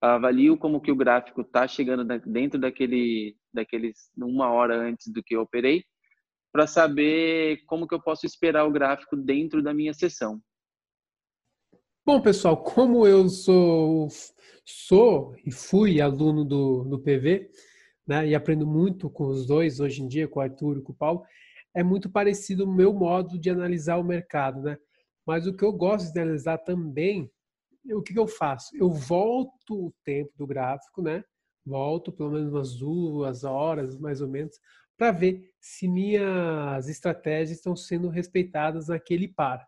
avalio 0.02 0.58
como 0.58 0.82
que 0.82 0.92
o 0.92 0.96
gráfico 0.96 1.42
está 1.42 1.68
chegando 1.68 2.04
dentro 2.26 2.60
daquele, 2.60 3.36
daqueles 3.54 4.10
uma 4.18 4.52
hora 4.52 4.76
antes 4.76 5.08
do 5.08 5.22
que 5.24 5.36
eu 5.36 5.42
operei, 5.42 5.84
para 6.52 6.68
saber 6.68 7.64
como 7.68 7.88
que 7.88 7.94
eu 7.94 8.02
posso 8.02 8.26
esperar 8.26 8.66
o 8.66 8.72
gráfico 8.72 9.16
dentro 9.16 9.62
da 9.62 9.74
minha 9.74 9.94
sessão. 9.94 10.42
Bom, 12.04 12.20
pessoal, 12.20 12.58
como 12.58 13.06
eu 13.06 13.30
sou, 13.30 14.08
sou 14.66 15.36
e 15.46 15.52
fui 15.52 16.02
aluno 16.02 16.44
do, 16.44 16.84
do 16.84 17.00
PV, 17.00 17.52
né, 18.12 18.28
e 18.28 18.36
aprendo 18.36 18.68
muito 18.68 19.10
com 19.10 19.28
os 19.28 19.46
dois 19.48 19.80
hoje 19.80 20.04
em 20.04 20.08
dia, 20.08 20.28
com 20.28 20.42
o 20.42 20.44
Arthur 20.44 20.80
e 20.80 20.82
com 20.82 20.92
o 20.92 20.96
Paulo, 20.96 21.24
é 21.74 21.82
muito 21.82 22.10
parecido 22.10 22.66
o 22.66 22.72
meu 22.72 22.94
modo 22.94 23.40
de 23.40 23.50
analisar 23.50 23.96
o 23.96 24.04
mercado, 24.04 24.62
né? 24.62 24.78
Mas 25.26 25.48
o 25.48 25.56
que 25.56 25.64
eu 25.64 25.72
gosto 25.72 26.12
de 26.12 26.20
analisar 26.20 26.58
também, 26.58 27.32
o 27.90 28.02
que, 28.02 28.12
que 28.12 28.20
eu 28.20 28.28
faço? 28.28 28.76
Eu 28.76 28.90
volto 28.90 29.86
o 29.86 29.94
tempo 30.04 30.34
do 30.38 30.46
gráfico, 30.46 31.02
né? 31.02 31.24
Volto 31.66 32.12
pelo 32.12 32.32
menos 32.32 32.52
umas 32.52 32.76
duas 32.76 33.46
horas, 33.46 33.98
mais 33.98 34.20
ou 34.20 34.28
menos, 34.28 34.60
para 34.98 35.14
ver 35.14 35.50
se 35.62 35.88
minhas 35.88 36.90
estratégias 36.90 37.60
estão 37.60 37.78
sendo 37.78 38.10
respeitadas 38.10 38.90
naquele 38.90 39.30
par. 39.30 39.66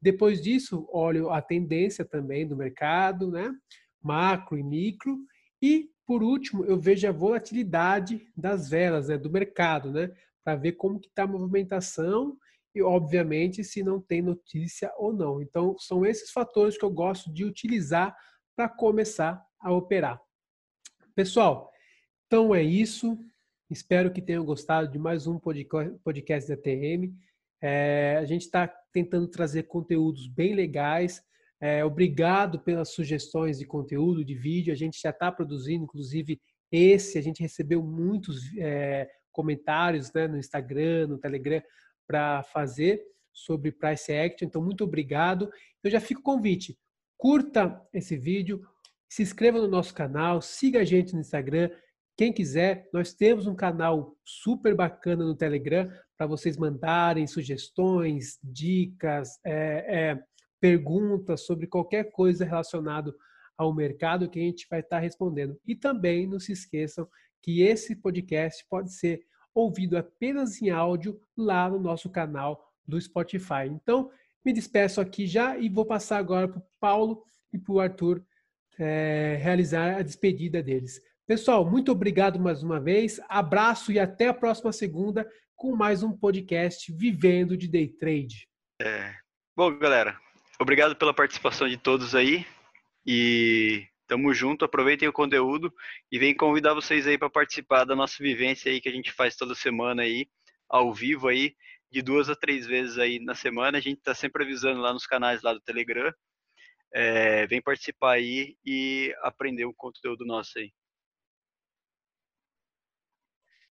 Depois 0.00 0.40
disso, 0.40 0.86
olho 0.92 1.30
a 1.30 1.42
tendência 1.42 2.04
também 2.04 2.46
do 2.46 2.56
mercado, 2.56 3.32
né? 3.32 3.52
Macro 4.00 4.56
e 4.56 4.62
micro, 4.62 5.18
e 5.60 5.90
por 6.10 6.24
último, 6.24 6.64
eu 6.64 6.76
vejo 6.76 7.06
a 7.06 7.12
volatilidade 7.12 8.26
das 8.36 8.68
velas, 8.68 9.06
né, 9.06 9.16
do 9.16 9.30
mercado, 9.30 9.92
né, 9.92 10.12
para 10.42 10.56
ver 10.56 10.72
como 10.72 10.98
que 10.98 11.06
está 11.06 11.22
a 11.22 11.26
movimentação 11.28 12.36
e, 12.74 12.82
obviamente, 12.82 13.62
se 13.62 13.80
não 13.80 14.00
tem 14.00 14.20
notícia 14.20 14.92
ou 14.96 15.12
não. 15.12 15.40
Então, 15.40 15.78
são 15.78 16.04
esses 16.04 16.32
fatores 16.32 16.76
que 16.76 16.84
eu 16.84 16.90
gosto 16.90 17.32
de 17.32 17.44
utilizar 17.44 18.12
para 18.56 18.68
começar 18.68 19.40
a 19.60 19.72
operar. 19.72 20.20
Pessoal, 21.14 21.70
então 22.26 22.52
é 22.52 22.60
isso. 22.60 23.16
Espero 23.70 24.12
que 24.12 24.20
tenham 24.20 24.44
gostado 24.44 24.90
de 24.90 24.98
mais 24.98 25.28
um 25.28 25.38
podcast 25.38 26.48
da 26.48 26.60
TM. 26.60 27.14
É, 27.62 28.16
a 28.18 28.24
gente 28.24 28.46
está 28.46 28.66
tentando 28.92 29.28
trazer 29.28 29.62
conteúdos 29.68 30.26
bem 30.26 30.56
legais 30.56 31.22
é, 31.60 31.84
obrigado 31.84 32.58
pelas 32.60 32.90
sugestões 32.90 33.58
de 33.58 33.66
conteúdo, 33.66 34.24
de 34.24 34.34
vídeo. 34.34 34.72
A 34.72 34.76
gente 34.76 35.00
já 35.00 35.10
está 35.10 35.30
produzindo, 35.30 35.84
inclusive 35.84 36.40
esse, 36.72 37.18
a 37.18 37.22
gente 37.22 37.42
recebeu 37.42 37.82
muitos 37.82 38.56
é, 38.56 39.08
comentários 39.30 40.12
né, 40.12 40.26
no 40.26 40.38
Instagram, 40.38 41.08
no 41.08 41.18
Telegram, 41.18 41.62
para 42.06 42.42
fazer 42.44 43.02
sobre 43.32 43.72
Price 43.72 44.12
Action. 44.12 44.46
Então, 44.46 44.62
muito 44.62 44.84
obrigado. 44.84 45.50
Eu 45.82 45.90
já 45.90 46.00
fico 46.00 46.22
convite. 46.22 46.78
Curta 47.16 47.80
esse 47.92 48.16
vídeo, 48.16 48.66
se 49.08 49.22
inscreva 49.22 49.60
no 49.60 49.68
nosso 49.68 49.92
canal, 49.92 50.40
siga 50.40 50.80
a 50.80 50.84
gente 50.84 51.12
no 51.12 51.20
Instagram. 51.20 51.70
Quem 52.16 52.32
quiser, 52.32 52.88
nós 52.92 53.12
temos 53.12 53.46
um 53.46 53.54
canal 53.54 54.16
super 54.24 54.74
bacana 54.74 55.24
no 55.24 55.34
Telegram 55.34 55.90
para 56.16 56.26
vocês 56.26 56.56
mandarem 56.56 57.26
sugestões, 57.26 58.38
dicas, 58.42 59.38
é, 59.44 60.10
é, 60.10 60.22
perguntas 60.60 61.42
sobre 61.42 61.66
qualquer 61.66 62.10
coisa 62.12 62.44
relacionado 62.44 63.14
ao 63.56 63.74
mercado 63.74 64.28
que 64.28 64.38
a 64.38 64.42
gente 64.42 64.66
vai 64.70 64.80
estar 64.80 64.98
respondendo. 64.98 65.58
E 65.66 65.74
também 65.74 66.26
não 66.26 66.38
se 66.38 66.52
esqueçam 66.52 67.08
que 67.42 67.62
esse 67.62 67.96
podcast 67.96 68.64
pode 68.68 68.92
ser 68.92 69.22
ouvido 69.54 69.96
apenas 69.96 70.60
em 70.60 70.70
áudio 70.70 71.20
lá 71.36 71.68
no 71.68 71.80
nosso 71.80 72.10
canal 72.10 72.72
do 72.86 73.00
Spotify. 73.00 73.66
Então, 73.66 74.10
me 74.44 74.52
despeço 74.52 75.00
aqui 75.00 75.26
já 75.26 75.58
e 75.58 75.68
vou 75.68 75.84
passar 75.84 76.18
agora 76.18 76.48
para 76.48 76.58
o 76.58 76.66
Paulo 76.78 77.22
e 77.52 77.58
para 77.58 77.72
o 77.72 77.80
Arthur 77.80 78.24
é, 78.78 79.38
realizar 79.40 79.96
a 79.96 80.02
despedida 80.02 80.62
deles. 80.62 81.00
Pessoal, 81.26 81.68
muito 81.68 81.92
obrigado 81.92 82.40
mais 82.40 82.62
uma 82.62 82.80
vez. 82.80 83.20
Abraço 83.28 83.92
e 83.92 83.98
até 83.98 84.28
a 84.28 84.34
próxima 84.34 84.72
segunda 84.72 85.30
com 85.54 85.76
mais 85.76 86.02
um 86.02 86.16
podcast 86.16 86.90
Vivendo 86.92 87.56
de 87.56 87.68
Day 87.68 87.88
Trade. 87.88 88.48
É. 88.80 89.14
Bom, 89.54 89.78
galera, 89.78 90.18
Obrigado 90.60 90.94
pela 90.94 91.14
participação 91.14 91.66
de 91.66 91.78
todos 91.78 92.14
aí. 92.14 92.46
E 93.06 93.88
tamo 94.06 94.34
junto, 94.34 94.62
aproveitem 94.62 95.08
o 95.08 95.12
conteúdo 95.12 95.72
e 96.12 96.18
vem 96.18 96.36
convidar 96.36 96.74
vocês 96.74 97.06
aí 97.06 97.16
para 97.16 97.30
participar 97.30 97.84
da 97.84 97.96
nossa 97.96 98.22
vivência 98.22 98.70
aí 98.70 98.78
que 98.78 98.88
a 98.90 98.92
gente 98.92 99.10
faz 99.10 99.34
toda 99.34 99.54
semana 99.54 100.02
aí, 100.02 100.28
ao 100.68 100.92
vivo 100.92 101.28
aí, 101.28 101.56
de 101.90 102.02
duas 102.02 102.28
a 102.28 102.36
três 102.36 102.66
vezes 102.66 102.98
aí 102.98 103.18
na 103.18 103.34
semana. 103.34 103.78
A 103.78 103.80
gente 103.80 104.00
está 104.00 104.14
sempre 104.14 104.44
avisando 104.44 104.82
lá 104.82 104.92
nos 104.92 105.06
canais 105.06 105.40
lá 105.40 105.54
do 105.54 105.62
Telegram. 105.62 106.12
É, 106.92 107.46
vem 107.46 107.62
participar 107.62 108.12
aí 108.12 108.54
e 108.62 109.16
aprender 109.22 109.64
o 109.64 109.72
conteúdo 109.72 110.26
nosso 110.26 110.58
aí. 110.58 110.70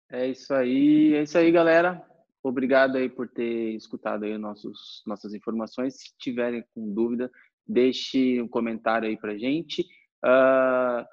É 0.10 0.26
isso 0.26 0.52
aí, 0.52 1.14
é 1.14 1.22
isso 1.22 1.38
aí, 1.38 1.52
galera. 1.52 2.11
Obrigado 2.44 2.96
aí 2.98 3.08
por 3.08 3.28
ter 3.28 3.76
escutado 3.76 4.24
aí 4.24 4.38
nossos, 4.38 5.04
nossas 5.06 5.34
informações. 5.34 5.96
Se 5.96 6.18
tiverem 6.18 6.64
com 6.74 6.94
dúvida, 6.94 7.30
deixe 7.68 8.42
um 8.42 8.48
comentário 8.48 9.08
aí 9.08 9.18
para 9.18 9.38
gente. 9.38 9.82
Uh, 10.24 11.06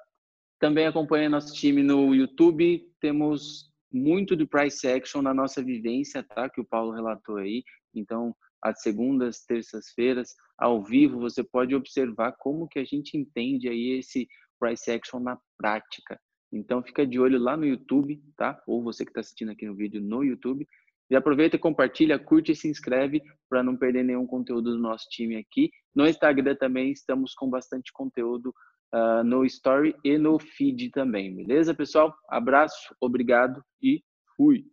também 0.59 0.87
acompanhe 0.87 1.29
nosso 1.29 1.53
time 1.53 1.83
no 1.83 2.13
YouTube. 2.13 2.83
Temos 2.99 3.71
muito 3.91 4.35
de 4.35 4.45
price 4.45 4.87
action 4.87 5.21
na 5.21 5.33
nossa 5.33 5.63
vivência, 5.63 6.23
tá? 6.23 6.49
Que 6.49 6.61
o 6.61 6.65
Paulo 6.65 6.91
relatou 6.91 7.37
aí. 7.37 7.63
Então, 7.93 8.35
às 8.61 8.81
segundas, 8.81 9.45
terças-feiras, 9.45 10.35
ao 10.57 10.83
vivo, 10.83 11.19
você 11.19 11.43
pode 11.43 11.75
observar 11.75 12.33
como 12.33 12.67
que 12.67 12.79
a 12.79 12.83
gente 12.83 13.17
entende 13.17 13.69
aí 13.69 13.99
esse 13.99 14.27
price 14.59 14.91
action 14.91 15.19
na 15.19 15.39
prática. 15.57 16.19
Então, 16.51 16.83
fica 16.83 17.05
de 17.05 17.19
olho 17.19 17.39
lá 17.39 17.55
no 17.55 17.65
YouTube, 17.65 18.21
tá? 18.35 18.61
Ou 18.67 18.83
você 18.83 19.05
que 19.05 19.11
está 19.11 19.21
assistindo 19.21 19.51
aqui 19.51 19.65
no 19.65 19.75
vídeo 19.75 20.01
no 20.01 20.23
YouTube. 20.23 20.67
E 21.09 21.15
aproveita, 21.15 21.57
compartilha, 21.57 22.19
curte 22.19 22.51
e 22.51 22.55
se 22.55 22.69
inscreve 22.69 23.21
para 23.49 23.63
não 23.63 23.75
perder 23.75 24.03
nenhum 24.03 24.27
conteúdo 24.27 24.71
do 24.71 24.79
nosso 24.79 25.07
time 25.09 25.37
aqui. 25.37 25.71
No 25.95 26.07
Instagram 26.07 26.55
também 26.55 26.91
estamos 26.91 27.33
com 27.33 27.49
bastante 27.49 27.91
conteúdo 27.91 28.53
uh, 28.93 29.23
no 29.23 29.43
Story 29.45 29.95
e 30.03 30.17
no 30.17 30.39
feed 30.39 30.91
também, 30.91 31.35
beleza, 31.35 31.73
pessoal? 31.73 32.15
Abraço, 32.29 32.95
obrigado 33.01 33.63
e 33.81 34.03
fui! 34.35 34.65